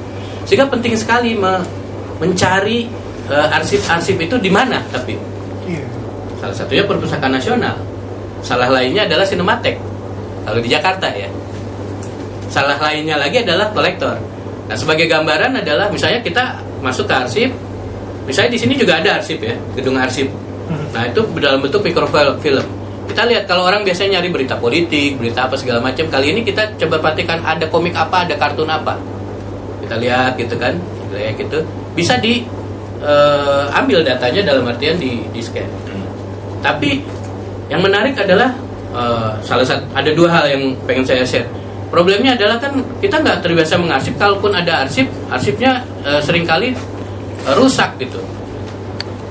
[0.50, 1.85] Sehingga penting sekali me-
[2.22, 2.88] mencari
[3.30, 5.86] eh, arsip-arsip itu di mana tapi Iya.
[6.38, 7.76] Salah satunya Perpustakaan Nasional.
[8.46, 9.76] Salah lainnya adalah Sinematek.
[10.46, 11.30] Kalau di Jakarta ya.
[12.54, 14.14] Salah lainnya lagi adalah kolektor.
[14.66, 17.50] Nah, sebagai gambaran adalah misalnya kita masuk ke arsip.
[18.30, 20.30] Misalnya di sini juga ada arsip ya, gedung arsip.
[20.94, 22.42] Nah, itu dalam bentuk microfilm.
[22.42, 22.66] film.
[23.06, 26.10] Kita lihat kalau orang biasanya nyari berita politik, berita apa segala macam.
[26.10, 28.98] Kali ini kita coba perhatikan ada komik apa, ada kartun apa.
[29.86, 30.74] Kita lihat gitu kan,
[31.06, 31.62] kita lihat gitu.
[31.96, 32.44] Bisa di
[33.02, 35.68] eh, ambil datanya dalam artian di, di scan.
[36.60, 37.02] Tapi
[37.72, 38.52] yang menarik adalah
[38.94, 41.48] eh, salah satu ada dua hal yang pengen saya share.
[41.90, 44.20] Problemnya adalah kan kita nggak terbiasa mengarsip.
[44.20, 46.76] Kalaupun ada arsip, arsipnya eh, sering kali
[47.46, 48.20] eh, rusak gitu.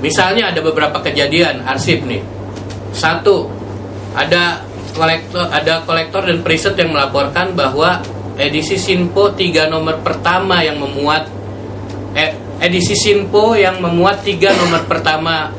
[0.01, 2.21] Misalnya ada beberapa kejadian arsip nih.
[2.95, 3.51] Satu,
[4.15, 4.63] ada
[4.95, 7.99] kolektor ada kolektor dan preset yang melaporkan bahwa
[8.39, 11.27] edisi Sinpo 3 nomor pertama yang memuat
[12.15, 12.31] eh,
[12.65, 15.53] edisi Sinpo yang memuat tiga nomor pertama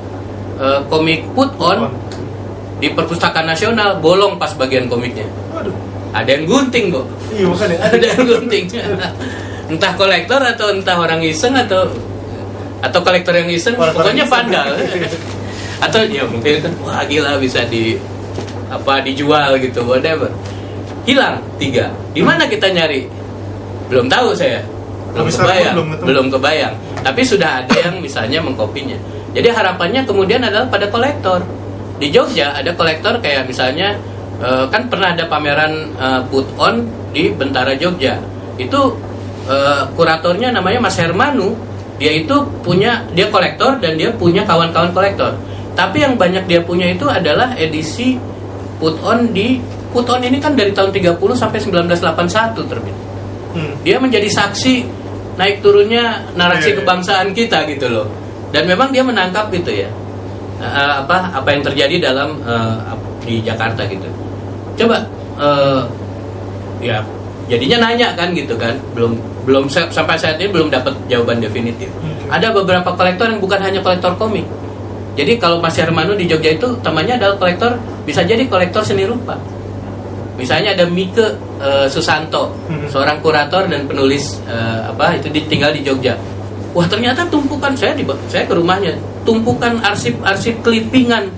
[0.57, 1.93] eh, komik Put On
[2.81, 5.29] di Perpustakaan Nasional bolong pas bagian komiknya.
[5.53, 5.71] Waduh.
[6.15, 7.05] Ada yang gunting kok.
[7.31, 7.77] Iya makanya.
[7.93, 8.65] Ada yang gunting.
[9.71, 11.89] entah kolektor atau entah orang iseng atau
[12.85, 14.33] atau kolektor yang iseng, Kolektor pokoknya iseng.
[14.33, 14.67] vandal.
[15.85, 17.99] atau ya mungkin kan wah gila bisa di
[18.71, 20.29] apa dijual gitu whatever.
[21.05, 21.93] Hilang tiga.
[22.15, 23.05] Di mana kita nyari?
[23.89, 24.65] Belum tahu saya.
[25.15, 25.75] Belum sekarang kebayang.
[25.75, 26.07] belum ketemu.
[26.11, 26.73] Belum kebayang.
[27.01, 28.97] Tapi sudah ada yang misalnya mengkopinya.
[29.31, 31.39] Jadi harapannya kemudian adalah pada kolektor.
[31.95, 33.95] Di Jogja ada kolektor kayak misalnya
[34.43, 36.83] eh, kan pernah ada pameran eh, put on
[37.15, 38.19] di Bentara Jogja.
[38.59, 38.99] Itu
[39.47, 41.55] eh, kuratornya namanya Mas Hermanu.
[41.95, 45.31] Dia itu punya dia kolektor dan dia punya kawan-kawan kolektor.
[45.79, 48.19] Tapi yang banyak dia punya itu adalah edisi
[48.79, 49.63] put on di
[49.95, 52.95] put on ini kan dari tahun 30 sampai 1981 terbit
[53.55, 53.71] Hmm.
[53.87, 54.83] dia menjadi saksi
[55.35, 56.77] naik turunnya narasi Iya, iya.
[56.79, 58.07] kebangsaan kita gitu loh.
[58.49, 59.89] Dan memang dia menangkap gitu ya.
[60.55, 64.07] Eh, apa apa yang terjadi dalam ap- di Jakarta gitu.
[64.75, 65.03] Coba
[65.35, 65.81] eh,
[66.81, 67.03] ya
[67.45, 68.75] jadinya nanya kan gitu kan.
[68.93, 71.91] Belum belum sa- sampai saat ini belum dapat jawaban definitif.
[71.95, 72.25] Oke.
[72.25, 74.47] ada beberapa kolektor yang bukan hanya kolektor komik.
[75.15, 79.37] Jadi kalau Mas Hermanu di Jogja itu temannya adalah kolektor bisa jadi kolektor seni rupa
[80.35, 81.23] Misalnya ada Mike
[81.63, 82.91] eh, Susanto, Mhm.
[82.91, 86.19] seorang kurator dan penulis eh, apa itu tinggal di Jogja.
[86.75, 88.91] Wah ternyata tumpukan saya di saya ke rumahnya,
[89.23, 91.31] tumpukan arsip-arsip clippingan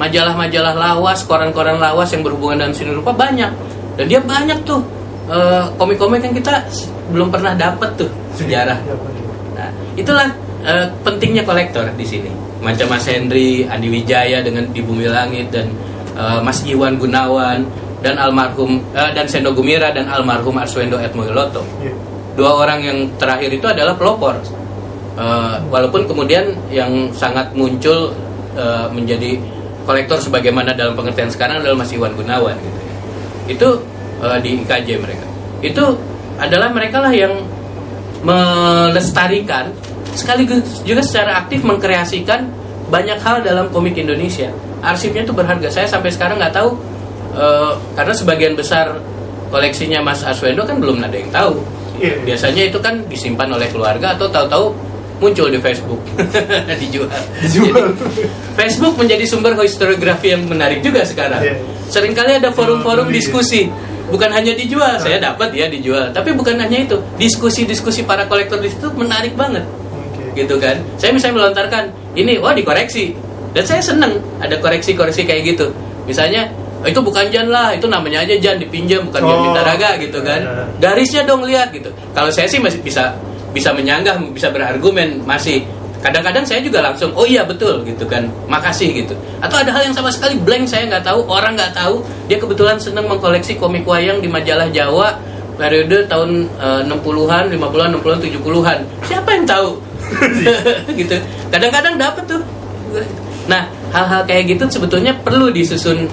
[0.00, 3.52] majalah-majalah lawas, koran-koran lawas yang berhubungan dengan seni rupa banyak.
[4.00, 4.80] Dan dia banyak tuh
[5.28, 6.64] eh, komik-komik yang kita
[7.12, 8.80] belum pernah dapat tuh sejarah.
[9.52, 10.24] Nah, itulah
[10.64, 12.32] eh, pentingnya kolektor di sini.
[12.64, 15.70] Macam Mas Hendri, Andi Wijaya dengan di Bumi Langit dan
[16.42, 17.62] Mas Iwan Gunawan
[18.04, 21.62] dan almarhum eh, dan Sendo Gumira dan almarhum Arswendo Atmowiloto.
[21.82, 21.94] Iya.
[22.38, 24.38] Dua orang yang terakhir itu adalah pelopor.
[25.18, 28.14] Eh, walaupun kemudian yang sangat muncul
[28.54, 29.34] eh, menjadi
[29.82, 32.94] kolektor sebagaimana dalam pengertian sekarang adalah Mas Iwan Gunawan gitu ya.
[33.50, 33.68] Itu
[34.22, 35.26] eh, di IKJ mereka.
[35.58, 35.98] Itu
[36.38, 37.34] adalah mereka lah yang
[38.22, 39.74] melestarikan
[40.14, 42.50] sekaligus juga secara aktif mengkreasikan
[42.90, 44.50] banyak hal dalam komik Indonesia.
[44.82, 45.66] Arsipnya itu berharga.
[45.66, 46.78] Saya sampai sekarang nggak tahu
[47.38, 48.98] eh, karena sebagian besar
[49.48, 51.62] koleksinya Mas Arswendo kan belum ada yang tahu.
[51.98, 52.14] Iya.
[52.26, 54.70] Biasanya itu kan disimpan oleh keluarga atau tahu-tahu
[55.18, 55.98] muncul di Facebook
[56.82, 57.10] dijual.
[57.42, 57.90] Dijual.
[57.90, 58.22] Jadi,
[58.54, 61.42] Facebook menjadi sumber historiografi yang menarik juga sekarang.
[61.42, 61.54] Iya.
[61.90, 63.18] Seringkali ada forum-forum Jual beli.
[63.18, 63.62] diskusi.
[64.08, 66.08] Bukan hanya dijual, saya dapat ya dijual.
[66.16, 70.32] Tapi bukan hanya itu, diskusi-diskusi para kolektor di situ menarik banget Oke.
[70.32, 73.12] gitu kan saya misalnya melontarkan ini wah dikoreksi
[73.52, 75.74] dan saya seneng ada koreksi-koreksi kayak gitu
[76.06, 79.44] misalnya "Oh, itu bukan jan lah itu namanya aja jan dipinjam bukan jan Oh.
[79.50, 80.62] minta raga gitu kan Ya.
[80.78, 83.14] garisnya dong lihat gitu kalau saya sih masih bisa
[83.50, 85.66] bisa menyanggah bisa berargumen masih
[85.98, 89.96] kadang-kadang saya juga langsung oh iya betul gitu kan makasih gitu atau ada hal yang
[89.96, 94.22] sama sekali blank saya nggak tahu orang nggak tahu dia kebetulan seneng mengkoleksi komik wayang
[94.22, 95.18] di majalah Jawa
[95.58, 98.78] periode tahun eh, 60-an, 50-an, 60-an, 70-an.
[99.10, 99.74] Siapa yang tahu?
[101.02, 101.18] gitu.
[101.50, 102.38] Kadang-kadang dapat tuh.
[103.50, 106.06] Nah, hal-hal kayak gitu sebetulnya perlu disusun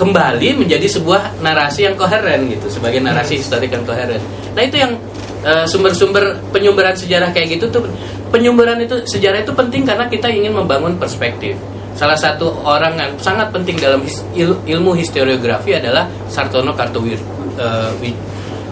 [0.00, 4.16] kembali menjadi sebuah narasi yang koheren gitu, sebagai narasi historik yang koheren.
[4.56, 4.96] Nah, itu yang
[5.44, 7.84] eh, sumber-sumber penyumberan sejarah kayak gitu tuh
[8.32, 11.52] penyumberan itu sejarah itu penting karena kita ingin membangun perspektif.
[11.92, 17.20] Salah satu orang yang sangat penting dalam his- il- ilmu historiografi adalah Sartono Kartowir
[17.60, 18.16] eh, Wi-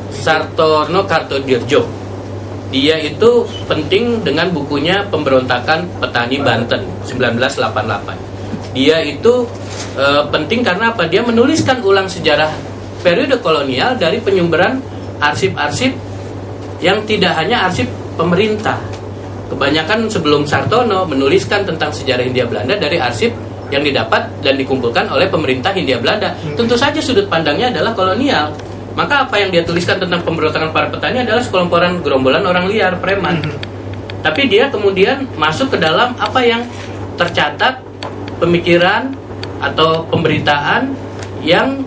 [0.09, 1.85] Sartono Kartodirjo.
[2.69, 8.28] Dia itu penting dengan bukunya Pemberontakan Petani Banten 1988.
[8.77, 9.49] Dia itu
[9.97, 11.09] eh, penting karena apa?
[11.09, 12.53] Dia menuliskan ulang sejarah
[13.01, 14.83] periode kolonial dari penyumberan
[15.19, 15.93] arsip-arsip
[16.79, 18.79] yang tidak hanya arsip pemerintah.
[19.49, 23.33] Kebanyakan sebelum Sartono menuliskan tentang sejarah Hindia Belanda dari arsip
[23.73, 26.37] yang didapat dan dikumpulkan oleh pemerintah Hindia Belanda.
[26.57, 28.53] Tentu saja sudut pandangnya adalah kolonial.
[28.93, 33.41] Maka apa yang dia tuliskan tentang pemberontakan para petani adalah sekelompokan gerombolan orang liar, preman.
[34.21, 36.67] Tapi dia kemudian masuk ke dalam apa yang
[37.15, 37.88] tercatat
[38.39, 39.13] pemikiran
[39.59, 40.95] atau pemberitaan
[41.43, 41.83] yang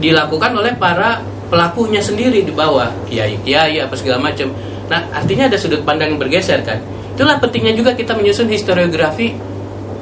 [0.00, 4.52] dilakukan oleh para pelakunya sendiri di bawah kiai-kiai apa segala macam.
[4.86, 6.78] Nah, artinya ada sudut pandang yang bergeser kan.
[7.16, 9.32] Itulah pentingnya juga kita menyusun historiografi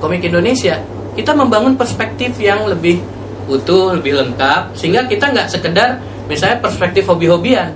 [0.02, 0.82] komik Indonesia.
[1.14, 2.98] Kita membangun perspektif yang lebih
[3.46, 7.70] utuh, lebih lengkap sehingga kita nggak sekedar misalnya perspektif hobi-hobian.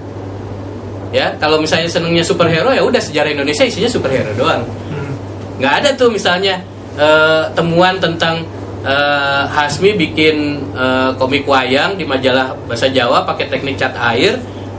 [1.08, 4.60] Ya, kalau misalnya senengnya superhero ya udah sejarah Indonesia isinya superhero doang
[4.92, 5.16] Hmm.
[5.56, 6.60] nggak ada tuh misalnya
[6.98, 8.42] eh, temuan tentang
[8.82, 10.36] eh, Hasmi bikin
[10.74, 14.36] eh, komik wayang di majalah bahasa Jawa pakai teknik cat air.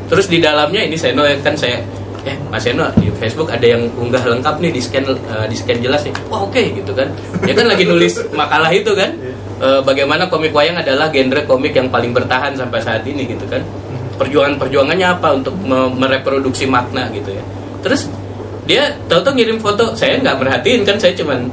[0.09, 1.79] Terus di dalamnya ini Seno ya kan saya
[2.27, 5.79] eh Mas Seno di Facebook ada yang unggah lengkap nih di scan eh, di scan
[5.79, 6.13] jelas nih.
[6.27, 7.07] Wah oke gitu kan.
[7.47, 9.15] Dia kan lagi nulis makalah itu kan.
[9.59, 13.59] Eh, bagaimana komik wayang adalah genre komik yang paling bertahan sampai saat ini gitu kan.
[14.19, 17.43] Perjuangan-perjuangannya apa untuk me- mereproduksi makna gitu ya.
[17.83, 18.11] Terus
[18.67, 19.95] dia tahu-tahu ngirim foto.
[19.95, 21.47] Saya nggak merhatiin kan saya cuman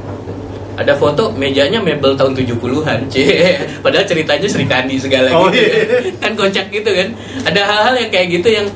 [0.76, 5.64] ada foto mejanya mebel tahun 70-an cie padahal ceritanya Sri Kandi segala Oh, gitu.
[5.64, 6.12] iya.
[6.22, 7.08] kan kocak gitu kan.
[7.48, 8.66] Ada hal-hal yang kayak gitu yang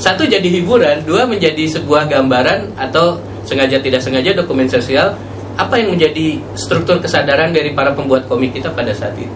[0.00, 5.12] satu jadi hiburan dua menjadi sebuah gambaran atau sengaja tidak sengaja dokumen sosial.
[5.60, 9.28] Apa yang menjadi struktur kesadaran dari para pembuat komik kita pada saat itu?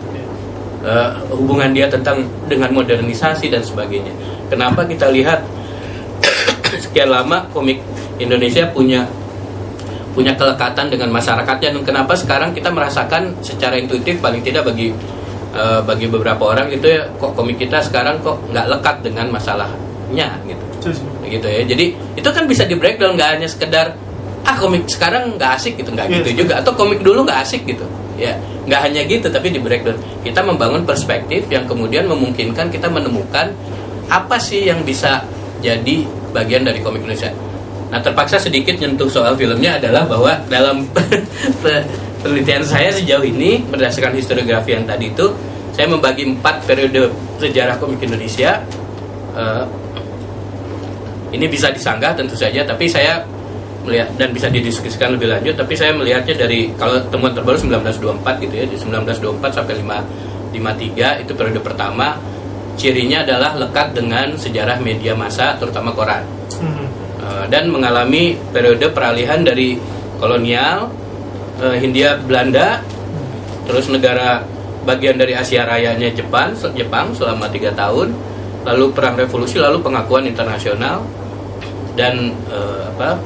[0.85, 4.13] Eh, hubungan dia tentang dengan modernisasi dan sebagainya.
[4.49, 5.45] Kenapa kita lihat
[6.85, 7.81] sekian lama komik
[8.17, 9.05] Indonesia punya
[10.15, 14.95] punya kelekatan dengan masyarakatnya dan kenapa sekarang kita merasakan secara intuitif paling tidak bagi
[15.53, 20.39] eh, bagi beberapa orang itu ya kok komik kita sekarang kok nggak lekat dengan masalahnya
[20.47, 20.65] gitu.
[21.27, 21.63] Gitu ya.
[21.67, 23.99] Jadi itu kan bisa di breakdown nggak hanya sekedar
[24.45, 25.91] ah komik sekarang nggak asik gitu.
[25.91, 26.17] Nggak Yes.
[26.23, 26.63] gitu juga.
[26.63, 27.85] Atau komik dulu nggak asik gitu.
[28.15, 29.99] Ya nggak hanya gitu tapi di breakdown.
[30.23, 33.51] Kita membangun perspektif yang kemudian memungkinkan kita menemukan
[34.07, 35.27] apa sih yang bisa
[35.59, 37.33] jadi bagian dari komik Indonesia
[37.95, 40.83] nah terpaksa sedikit nyentuh soal filmnya adalah bahwa dalam
[42.27, 45.31] penelitian saya sejauh ini berdasarkan historiografi yang tadi itu
[45.71, 47.11] saya membagi empat periode
[47.43, 48.63] sejarah komik Indonesia.
[49.35, 49.65] Eh,
[51.35, 53.19] ini bisa disanggah tentu saja tapi saya
[53.83, 58.55] melihat dan bisa didiskusikan lebih lanjut tapi saya melihatnya dari kalau temuan terbaru 1924 gitu
[58.55, 62.17] ya di 1924 sampai 5 53 itu periode pertama.
[62.75, 66.27] Cirinya adalah lekat dengan sejarah media massa terutama koran.
[66.59, 66.84] Hmm.
[67.25, 69.81] Eh, dan mengalami periode peralihan dari
[70.21, 70.93] kolonial
[71.57, 72.85] eh, Hindia Belanda
[73.65, 74.45] terus negara
[74.85, 78.13] bagian dari Asia Rayanya Jepang Jepang selama tiga tahun
[78.69, 81.01] lalu perang revolusi lalu pengakuan internasional
[81.97, 83.17] dan eh, apa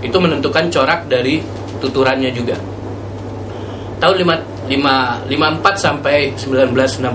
[0.00, 1.40] itu menentukan corak dari
[1.80, 2.56] tuturannya juga.
[4.00, 7.12] Tahun 5, 5, 54 sampai 1966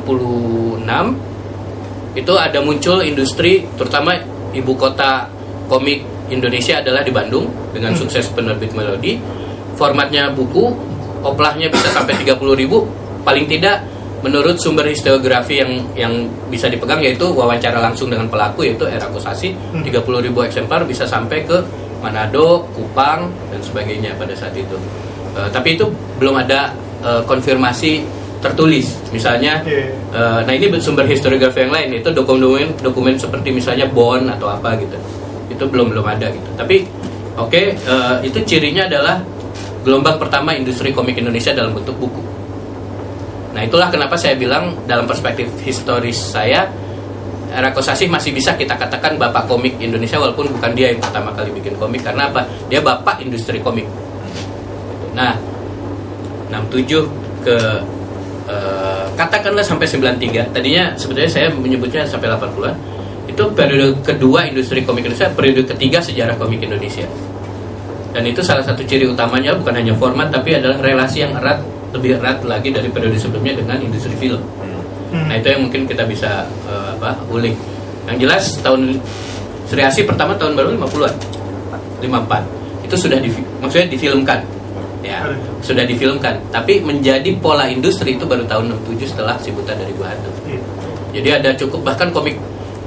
[2.18, 4.18] itu ada muncul industri terutama
[4.54, 5.30] ibu kota
[5.70, 8.00] komik Indonesia adalah di Bandung dengan Hmm.
[8.00, 9.18] sukses penerbit Melodi
[9.76, 10.72] formatnya buku
[11.22, 12.88] oplahnya bisa sampai 30.000 ribu
[13.22, 13.84] paling tidak
[14.20, 16.14] menurut sumber historiografi yang yang
[16.52, 19.84] bisa dipegang yaitu wawancara langsung dengan pelaku yaitu Era Kosasi Hmm.
[19.84, 21.60] 30.000 ribu eksemplar bisa sampai ke
[22.00, 24.76] Manado, Kupang dan sebagainya pada saat itu.
[25.36, 25.84] Eh, tapi itu
[26.16, 28.04] belum ada eh, konfirmasi
[28.40, 28.96] tertulis.
[29.12, 29.92] Misalnya, Iya.
[30.16, 34.80] eh, nah ini sumber historiografi yang lain itu dokumen dokumen seperti misalnya bond atau apa
[34.80, 34.96] gitu.
[35.60, 36.50] Itu belum belum ada gitu.
[36.56, 36.88] Tapi
[37.36, 39.20] oke eh, itu cirinya adalah
[39.84, 42.24] gelombang pertama industri komik Indonesia dalam bentuk buku.
[43.52, 46.64] Nah itulah kenapa saya bilang dalam perspektif historis saya
[47.50, 51.74] Kosasih masih bisa kita katakan bapak komik Indonesia walaupun bukan dia yang pertama kali bikin
[51.80, 52.46] komik karena apa?
[52.68, 53.88] Dia bapak industri komik.
[55.16, 55.34] Nah,
[56.52, 57.08] 67
[57.42, 57.58] ke
[58.52, 60.52] eh, katakanlah sampai 93.
[60.54, 62.76] Tadinya sebetulnya saya menyebutnya sampai 80-an.
[63.40, 67.08] Itu periode kedua industri komik Indonesia, periode ketiga sejarah komik Indonesia.
[68.12, 71.64] Dan itu salah satu ciri utamanya bukan hanya format tapi adalah relasi yang erat
[71.96, 74.44] lebih erat lagi dari periode sebelumnya dengan industri film.
[75.16, 75.32] Hmm.
[75.32, 77.56] Nah itu yang mungkin kita bisa eh, apa ulik.
[78.12, 79.00] Yang jelas tahun
[79.72, 81.16] Sri Asih pertama tahun baru 50-an,
[82.04, 83.32] 54 itu sudah di,
[83.64, 84.44] maksudnya difilmkan,
[85.00, 85.24] ya
[85.64, 86.36] sudah difilmkan.
[86.52, 90.28] Tapi menjadi pola industri itu baru tahun 67 setelah si buta dari Gua Hantu.
[90.44, 90.60] Iya.
[91.16, 92.36] Jadi ada cukup bahkan komik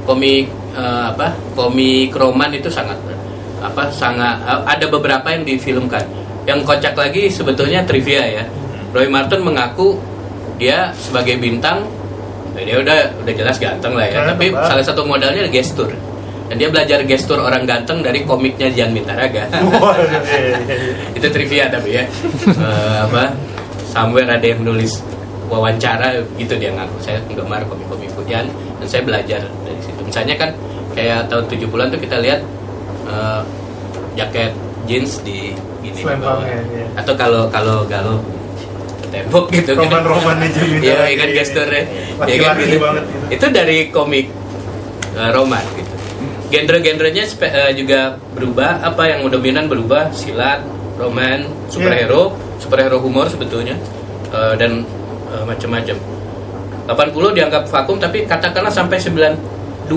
[0.02, 2.98] komik eh, apa komik roman itu sangat
[3.62, 6.04] apa sangat eh, ada beberapa yang difilmkan.
[6.42, 8.44] Yang kocak lagi sebetulnya trivia ya.
[8.92, 9.96] Roy Martin mengaku
[10.58, 11.86] dia sebagai bintang
[12.58, 14.26] eh, dia udah udah jelas ganteng lah ya.
[14.26, 15.90] Ganteng Tapi salah satu modalnya gestur.
[16.50, 19.48] Dan dia belajar gestur orang ganteng dari komiknya Jan Mintaraga.
[19.52, 20.94] Iya, iya, iya.
[21.16, 22.04] itu trivia tapi ya
[22.44, 23.32] Eh, apa
[23.88, 25.00] somewhere ada yang nulis
[25.48, 28.48] wawancara gitu dia ngaku saya penggemar komik-komik Jan
[28.82, 30.50] dan saya belajar dari situ misalnya kan
[30.98, 32.40] kayak tahun 70-an tuh kita lihat
[33.06, 33.40] eh,
[34.18, 34.52] jaket
[34.90, 36.02] jeans di gini.
[36.02, 36.86] Selempangnya, iya.
[36.98, 38.18] atau kalau kalau galau
[39.12, 39.86] tembok gitu kan.
[39.86, 41.82] Roman-romannya Jan Iya, Mintaraga, kan gesturnya.
[42.26, 42.76] Ya kan gitu.
[42.80, 43.24] banget gitu.
[43.30, 44.26] Itu dari komik
[45.14, 45.92] eh, roman gitu.
[46.52, 48.00] Genre-genrenya eh, juga
[48.34, 48.82] berubah.
[48.82, 50.12] Apa yang dominan berubah?
[50.16, 50.64] Silat,
[50.96, 53.76] roman, superhero, superhero humor sebetulnya
[54.32, 54.82] eh, dan
[55.30, 56.11] eh, macam-macam.
[56.84, 59.38] 80 dianggap vakum tapi katakanlah sampai 92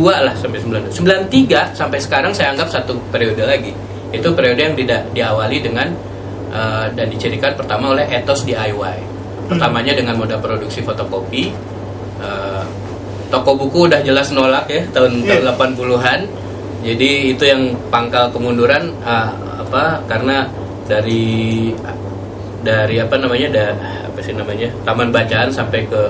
[0.05, 0.91] lah sampai 92.
[0.93, 3.73] 93 sampai sekarang saya anggap satu periode lagi.
[4.11, 5.87] Itu periode yang tidak diawali dengan
[6.51, 8.97] eh, dan dicirikan pertama oleh etos DIY.
[9.49, 11.49] Pertamanya dengan moda produksi fotokopi.
[12.15, 12.63] eh,
[13.25, 15.41] toko buku udah jelas nolak ya tahun Iya.
[15.41, 16.19] tahun 80-an.
[16.85, 20.45] Jadi itu yang pangkal kemunduran ah, apa karena
[20.85, 21.73] dari
[22.61, 23.65] dari apa namanya da,
[24.05, 26.01] apa sih namanya taman bacaan sampai ke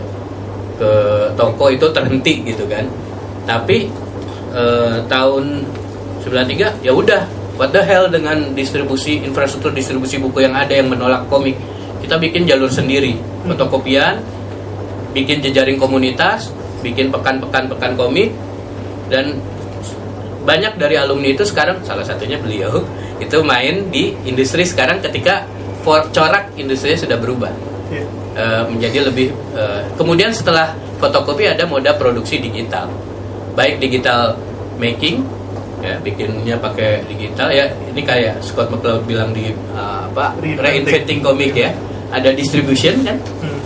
[0.75, 0.91] ke
[1.35, 2.85] toko itu terhenti gitu kan.
[3.47, 3.87] Tapi
[4.53, 5.43] eh, tahun
[6.23, 7.21] 93 ya udah
[7.55, 11.55] what the hell dengan distribusi infrastruktur distribusi buku yang ada yang menolak komik.
[12.03, 13.17] Kita bikin jalur sendiri,
[13.47, 14.21] fotokopian,
[15.15, 16.53] bikin jejaring komunitas,
[16.85, 18.29] bikin pekan-pekan-pekan komik
[19.09, 19.39] dan
[20.45, 22.85] banyak dari alumni itu sekarang salah satunya beliau
[23.23, 25.49] itu main di industri sekarang ketika
[25.81, 27.53] for, corak industrinya sudah berubah
[27.85, 28.05] Iya.
[28.35, 32.91] Eh, menjadi lebih eh, kemudian setelah fotokopi ada moda produksi digital.
[33.55, 34.35] Baik digital
[34.75, 35.23] making
[35.83, 41.23] ya bikinnya pakai digital ya ini kayak Scott McCloud bilang di eh, apa Reinventing.
[41.23, 41.71] komik ya.
[42.13, 43.17] Ada distribution kan?
[43.41, 43.59] Hmm.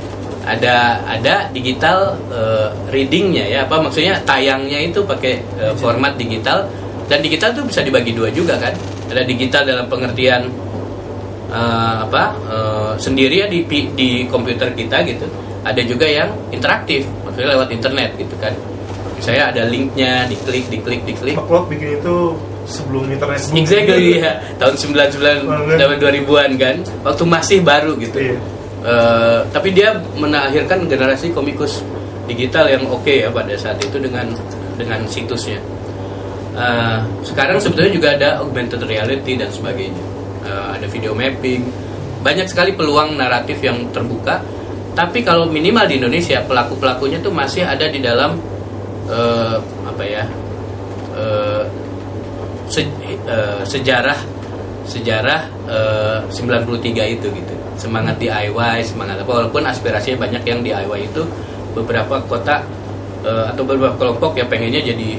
[0.47, 3.59] ada ada digital eh, readingnya ya.
[3.69, 4.17] Apa maksudnya?
[4.25, 6.65] Tayangnya itu pakai eh, format digital.
[7.09, 8.73] Dan digital tuh bisa dibagi dua juga kan?
[9.09, 10.45] Ada digital dalam pengertian
[11.49, 15.25] eh, apa eh, sendiri ya di di komputer kita gitu
[15.65, 18.53] ada juga yang interaktif maksudnya lewat internet gitu kan
[19.19, 22.15] saya ada linknya diklik diklik diklik Clock bikin itu
[22.63, 23.59] sebelum internet boom.
[23.59, 28.39] exactly ya tahun 99 tahun 2000-an kan waktu masih baru gitu Iya.
[28.79, 31.83] Eh, tapi dia menahirkan generasi komikus
[32.31, 34.31] digital yang oke ya pada saat itu dengan
[34.79, 35.59] dengan situsnya.
[36.55, 39.99] Eh, sekarang sebetulnya juga ada augmented reality dan sebagainya.
[40.49, 41.61] Ada video mapping,
[42.19, 44.41] banyak sekali peluang naratif yang terbuka.
[44.97, 48.35] Tapi kalau minimal di Indonesia pelaku pelakunya tuh masih ada di dalam
[49.07, 50.23] eh, apa ya
[51.15, 51.63] eh,
[52.67, 54.19] se- eh, sejarah
[54.83, 61.23] sejarah eh, 93 itu gitu semangat DIY semangat apa walaupun aspirasinya banyak yang DIY itu
[61.71, 62.59] beberapa kota
[63.23, 65.15] eh, atau beberapa kelompok yang pengennya jadi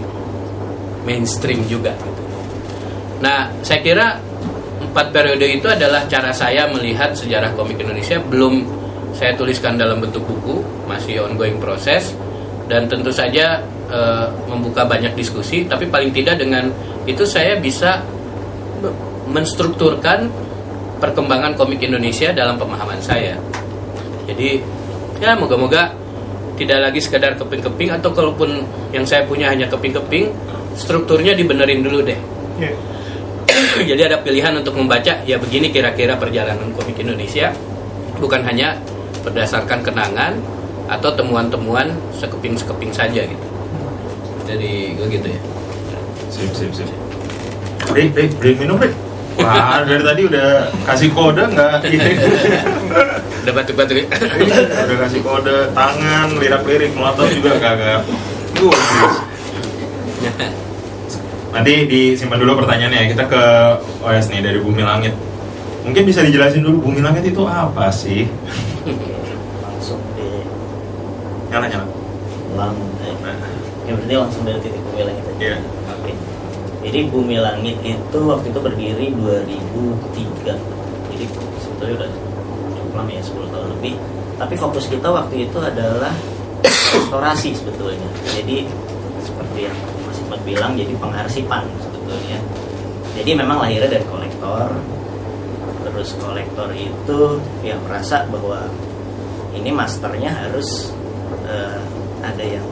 [1.09, 2.23] mainstream juga gitu.
[3.25, 4.21] Nah saya kira
[4.91, 8.67] empat periode itu adalah cara saya melihat sejarah komik Indonesia belum
[9.15, 12.15] saya tuliskan dalam bentuk buku, masih ongoing proses
[12.67, 15.63] dan tentu saja eh, membuka banyak diskusi.
[15.67, 16.71] Tapi paling tidak dengan
[17.07, 18.03] itu saya bisa
[18.83, 18.95] me-
[19.31, 20.27] menstrukturkan
[20.99, 23.39] perkembangan komik Indonesia dalam pemahaman saya.
[24.27, 24.59] Jadi
[25.23, 25.95] ya moga-moga
[26.59, 28.63] tidak lagi sekedar keping-keping atau kalaupun
[28.93, 30.29] yang saya punya hanya keping-keping,
[30.77, 32.21] strukturnya dibenerin dulu deh.
[32.61, 32.75] Iya.
[33.91, 37.53] Jadi ada pilihan untuk membaca ya begini kira-kira perjalanan komik Indonesia
[38.21, 38.77] bukan hanya
[39.25, 40.37] berdasarkan kenangan
[40.91, 43.47] atau temuan-temuan sekeping-sekeping saja gitu.
[44.49, 45.41] Jadi gitu ya.
[46.31, 46.89] Sip, sip, sip.
[47.91, 48.95] Rik, Rik, Rik, minum, Rik.
[49.39, 51.75] Wah, dari tadi udah kasih kode nggak?
[53.41, 54.05] Udah batuk-batuk.
[54.05, 58.05] udah kasih kode tangan, lirak-lirik, melotot juga kagak.
[58.53, 58.77] Gue
[61.51, 63.07] Nanti disimpan dulu pertanyaannya ya.
[63.11, 63.43] Kita ke
[64.01, 65.15] OS nih dari Bumi Langit.
[65.83, 68.29] Mungkin bisa dijelasin dulu Bumi Langit itu apa sih?
[69.61, 70.27] langsung di
[71.51, 71.87] Nyala nyala.
[72.51, 73.15] lang eh,
[73.87, 75.57] ya berarti langsung dari titik bumi langit aja Iya.
[75.89, 76.13] oke
[76.83, 80.59] jadi bumi langit itu waktu itu berdiri 2003
[81.11, 81.25] jadi
[81.63, 82.11] sebetulnya udah
[82.75, 83.95] cukup lama ya 10 tahun lebih
[84.35, 86.11] tapi fokus kita waktu itu adalah
[86.99, 88.67] restorasi sebetulnya jadi
[89.23, 89.79] seperti yang
[90.31, 92.39] Hikmat bilang jadi pengarsipan sebetulnya.
[93.19, 94.79] Jadi memang lahirnya dari kolektor.
[95.83, 98.63] Terus kolektor itu ya merasa bahwa
[99.59, 100.95] ini masternya harus
[101.51, 101.83] eh,
[102.23, 102.63] ada yang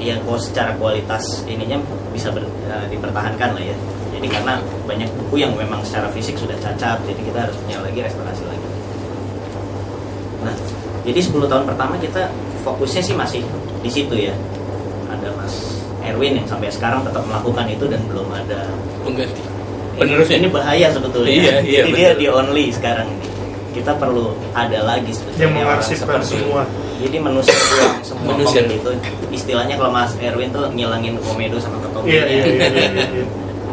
[0.00, 1.76] yang secara kualitas ininya
[2.08, 3.76] bisa ber- eh, dipertahankan lah ya.
[4.16, 4.56] Jadi karena
[4.88, 8.68] banyak buku yang memang secara fisik sudah cacat jadi kita harus punya lagi restorasi lagi.
[10.40, 10.56] Nah
[11.04, 12.32] jadi 10 tahun pertama kita
[12.64, 13.44] fokusnya sih masih
[13.84, 14.32] di situ ya
[16.06, 18.70] Erwin yang sampai sekarang tetap melakukan itu dan belum ada
[19.02, 19.40] Pengganti.
[19.40, 20.36] ini, Penerusnya.
[20.38, 21.32] ini bahaya sebetulnya.
[21.32, 23.26] Iya, iya, jadi dia di only sekarang ini.
[23.72, 26.62] Kita perlu ada lagi sebetulnya Yang mengarsipkan semua.
[26.96, 27.44] jadi ulang
[28.00, 28.90] semua komik itu.
[29.28, 33.24] istilahnya kalau Mas Erwin tuh ngilangin komedo sama ketombe Iya, iya, iya, iya, iya.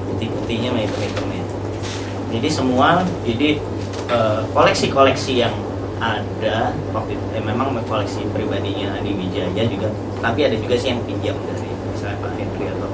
[0.03, 1.43] putih-putihnya sama hitam-hitamnya.
[2.33, 2.87] Jadi semua
[3.23, 3.49] jadi
[4.09, 5.55] eh, koleksi-koleksi yang
[5.99, 9.87] ada waktu itu, eh, memang koleksi pribadinya Adi Wijaya juga
[10.19, 12.89] tapi ada juga sih yang pinjam dari misalnya Pak Henry atau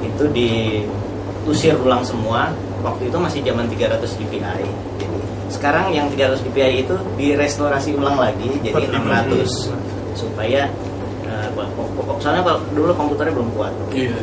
[0.00, 2.50] Itu diusir ulang semua.
[2.80, 5.16] Waktu itu masih zaman 300 dpi Jadi,
[5.52, 9.68] sekarang yang 300 dpi itu direstorasi ulang lagi jadi 600
[10.16, 10.64] supaya
[11.54, 12.16] pokok- pokok.
[12.24, 13.72] Soalnya kalau dulu komputernya belum kuat.
[13.92, 14.16] Iya.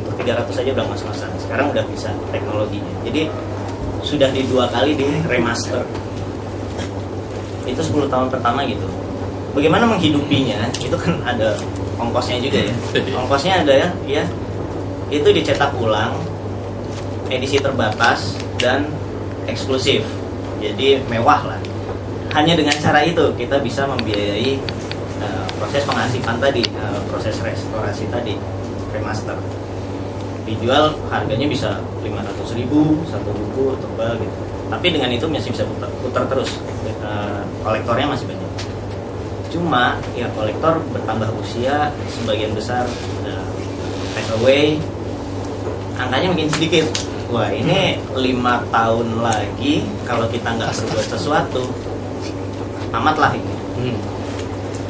[0.00, 1.30] untuk 300 saja udah mas-masan.
[1.38, 2.92] Sekarang udah bisa teknologinya.
[3.06, 3.30] Jadi
[4.02, 5.84] sudah di dua kali di remaster.
[7.68, 8.84] Itu 10 tahun pertama gitu.
[9.54, 10.66] Bagaimana menghidupinya?
[10.82, 11.54] Itu kan ada
[12.00, 12.74] ongkosnya juga ya.
[13.20, 14.24] Ongkosnya ada ya ya
[15.12, 16.16] itu dicetak ulang
[17.28, 18.88] edisi terbatas dan
[19.46, 20.02] eksklusif.
[20.60, 21.60] Jadi mewah lah.
[22.30, 24.54] Hanya dengan cara itu kita bisa membiayai
[25.20, 28.34] eh, proses pengarsipan tadi eh, proses restorasi tadi
[28.94, 29.36] remaster.
[30.46, 34.38] Dijual harganya bisa 500.000 ribu satu buku tebal gitu.
[34.70, 36.50] Tapi dengan itu masih bisa putar, putar terus.
[36.86, 38.49] Eh, kolektornya masih banyak
[39.50, 42.86] cuma ya kolektor bertambah usia sebagian besar
[43.22, 43.42] udah
[44.14, 44.78] pass away
[45.98, 46.86] angkanya makin sedikit
[47.30, 51.66] wah ini lima tahun lagi kalau kita nggak berbuat sesuatu
[52.94, 53.96] amat lah ini Hmm.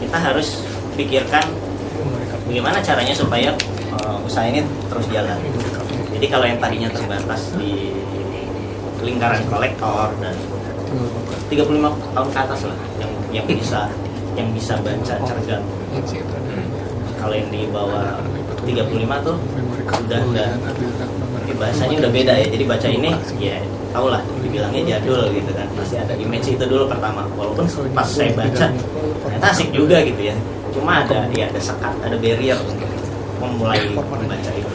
[0.02, 0.66] kita harus
[0.98, 1.46] pikirkan
[2.42, 3.54] bagaimana caranya supaya
[3.94, 5.38] uh, usaha ini terus jalan.
[6.10, 7.94] Jadi kalau yang tadinya terbatas di
[9.06, 10.34] lingkaran kolektor dan
[11.46, 13.86] 35 tahun ke atas lah yang yang bisa
[14.40, 15.62] yang bisa baca cergam.
[17.20, 18.16] Kalau yang di bawah
[18.64, 19.36] 35 tuh
[20.08, 20.48] udah udah
[21.44, 22.46] ya bahasanya udah beda ya.
[22.48, 23.60] Jadi baca ini ya
[23.92, 25.68] tau lah dibilangnya jadul gitu kan.
[25.76, 27.28] Pasti ada image itu dulu pertama.
[27.36, 28.72] Walaupun pas saya baca
[29.20, 30.36] ternyata asik juga gitu ya.
[30.72, 32.56] Cuma ada ya ada sekat, ada barrier
[33.36, 34.72] memulai membaca itu.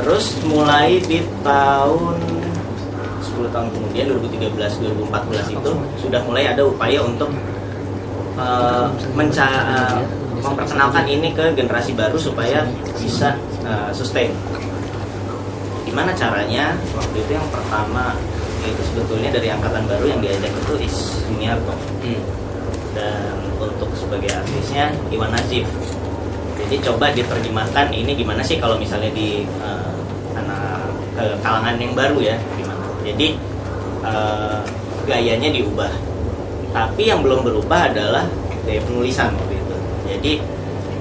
[0.00, 2.39] Terus mulai di tahun
[3.40, 4.52] 10 tahun kemudian 2013
[5.08, 7.32] 2014 itu sudah mulai ada upaya untuk
[8.36, 9.98] eh, menca- eh,
[10.40, 12.64] memperkenalkan ini ke generasi baru supaya
[12.94, 14.32] bisa eh, sustain.
[15.82, 16.76] Gimana caranya?
[16.94, 18.14] Waktu itu yang pertama
[18.60, 22.20] itu sebetulnya dari angkatan baru yang diajak itu Is Juniarto Hmm.
[22.92, 25.64] dan untuk sebagai artisnya Iwan Najib.
[26.60, 29.92] Jadi coba diterjemahkan ini gimana sih kalau misalnya di eh,
[30.36, 32.36] anak ke kalangan yang baru ya.
[33.04, 33.36] Jadi
[34.04, 34.58] eh,
[35.08, 35.92] gayanya diubah.
[36.70, 38.24] Tapi yang belum berubah adalah
[38.64, 39.76] gaya penulisan waktu itu.
[40.10, 40.32] Jadi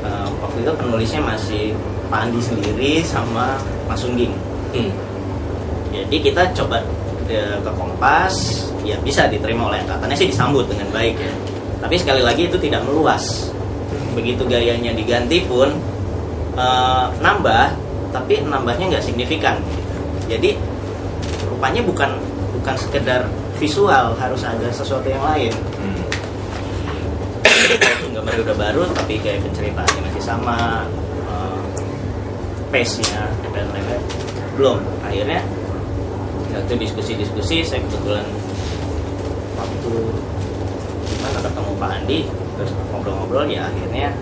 [0.05, 1.63] eh, waktu itu penulisnya masih
[2.09, 4.33] Pak Andi sendiri sama Mas Sungging.
[4.73, 4.91] Hmm.
[5.89, 6.81] Jadi kita coba
[7.29, 11.31] eh, ke Kompas ya bisa diterima oleh angkatannya sih disambut dengan baik ya
[11.79, 13.53] tapi sekali lagi itu tidak meluas
[14.17, 15.69] begitu gayanya diganti pun
[16.57, 17.65] eh, nambah
[18.09, 19.61] tapi nambahnya nggak signifikan
[20.25, 20.57] jadi
[21.49, 22.11] rupanya bukan
[22.59, 23.25] bukan sekedar
[23.59, 25.53] visual harus ada sesuatu yang lain.
[25.79, 26.03] Hmm.
[28.09, 30.83] gambarnya udah baru tapi kayak penceritaannya masih sama
[31.29, 31.61] eh,
[32.73, 34.03] pace-nya dan lain-lain.
[34.57, 34.77] Belum.
[35.05, 35.39] Akhirnya
[36.69, 38.25] waktu diskusi-diskusi saya kebetulan
[39.57, 39.93] waktu
[41.23, 42.19] mana ketemu Pak Andi
[42.59, 44.13] terus ngobrol-ngobrol ya akhirnya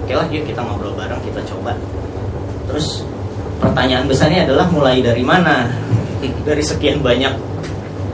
[0.00, 1.76] oke lah yuk kita ngobrol bareng kita coba.
[2.70, 3.04] Terus
[3.60, 5.68] pertanyaan besarnya adalah mulai dari mana
[6.28, 7.32] dari sekian banyak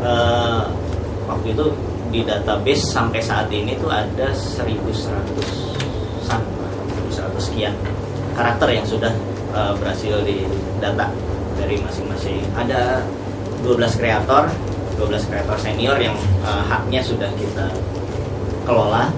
[0.02, 0.62] eh,
[1.26, 1.66] waktu itu
[2.14, 5.10] di database sampai saat ini tuh ada 1100
[6.30, 6.42] an
[7.10, 7.74] 1100 sekian
[8.38, 9.10] karakter yang sudah
[9.50, 10.46] eh, berhasil di
[10.78, 11.10] data
[11.58, 12.46] dari masing-masing.
[12.54, 13.02] Ada
[13.66, 14.46] 12 kreator
[14.96, 16.14] 12 kreator senior yang
[16.46, 17.66] eh, haknya sudah kita
[18.62, 19.10] kelola.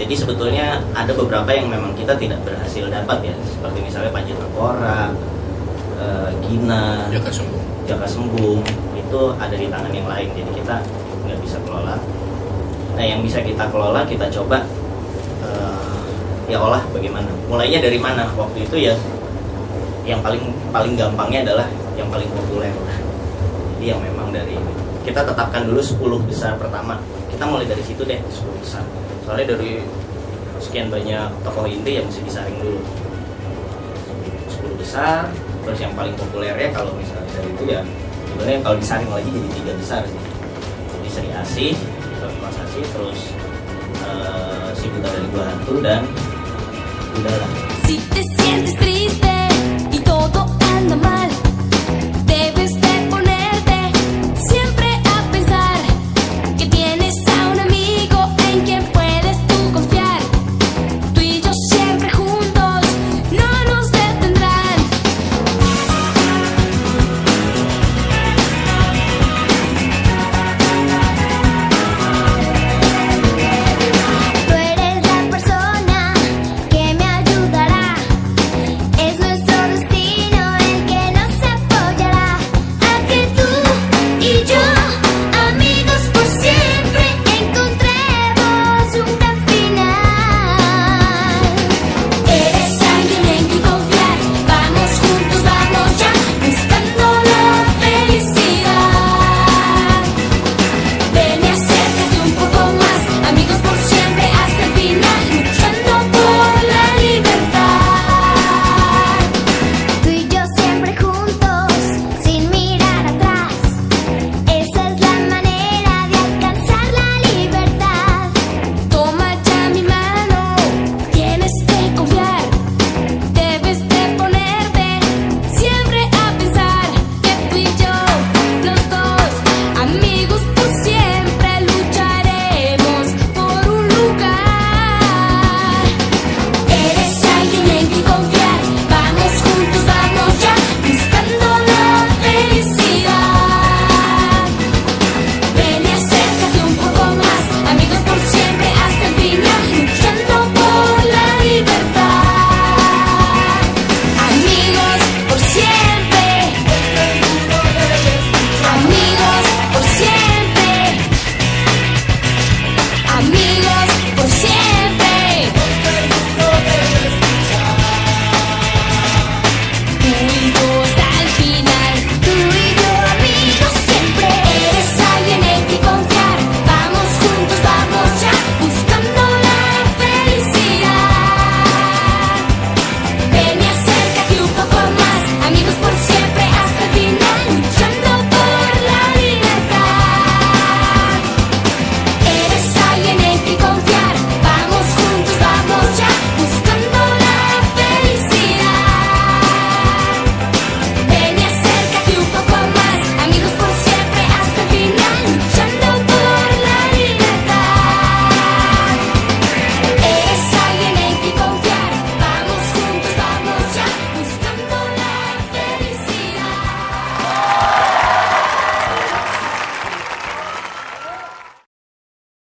[0.00, 5.12] Jadi sebetulnya ada beberapa yang memang kita tidak berhasil dapat ya seperti misalnya Panji Tengkorak,
[6.40, 7.69] Gina, Sembung.
[7.90, 8.62] Jaka Sembung
[8.94, 10.76] itu ada di tangan yang lain jadi kita
[11.26, 11.98] nggak bisa kelola.
[12.94, 14.62] Nah yang bisa kita kelola kita coba
[15.42, 15.98] eh,
[16.46, 17.26] ya olah bagaimana.
[17.50, 18.30] Mulainya dari mana?
[18.38, 18.94] Waktu itu ya
[20.06, 21.66] yang paling paling gampangnya adalah
[21.98, 22.70] yang paling populer.
[23.74, 24.54] Jadi yang memang dari
[25.02, 27.02] kita tetapkan dulu 10 besar pertama.
[27.26, 28.86] Kita mulai dari situ deh 10 besar.
[29.26, 29.82] Soalnya dari
[30.62, 32.78] sekian banyak tokoh inti yang mesti disaring dulu.
[34.46, 35.26] 10 besar
[35.64, 37.80] terus yang paling populernya kalau misalnya dari itu ya
[38.30, 40.20] sebenarnya kalau disaring lagi jadi tiga besar sih.
[40.90, 41.72] Jadi Sri Asih
[42.40, 43.20] Mas Asih terus
[44.04, 46.02] eh, si Buta dari Gua Hantu dan
[47.16, 47.46] Udara
[47.84, 47.96] Si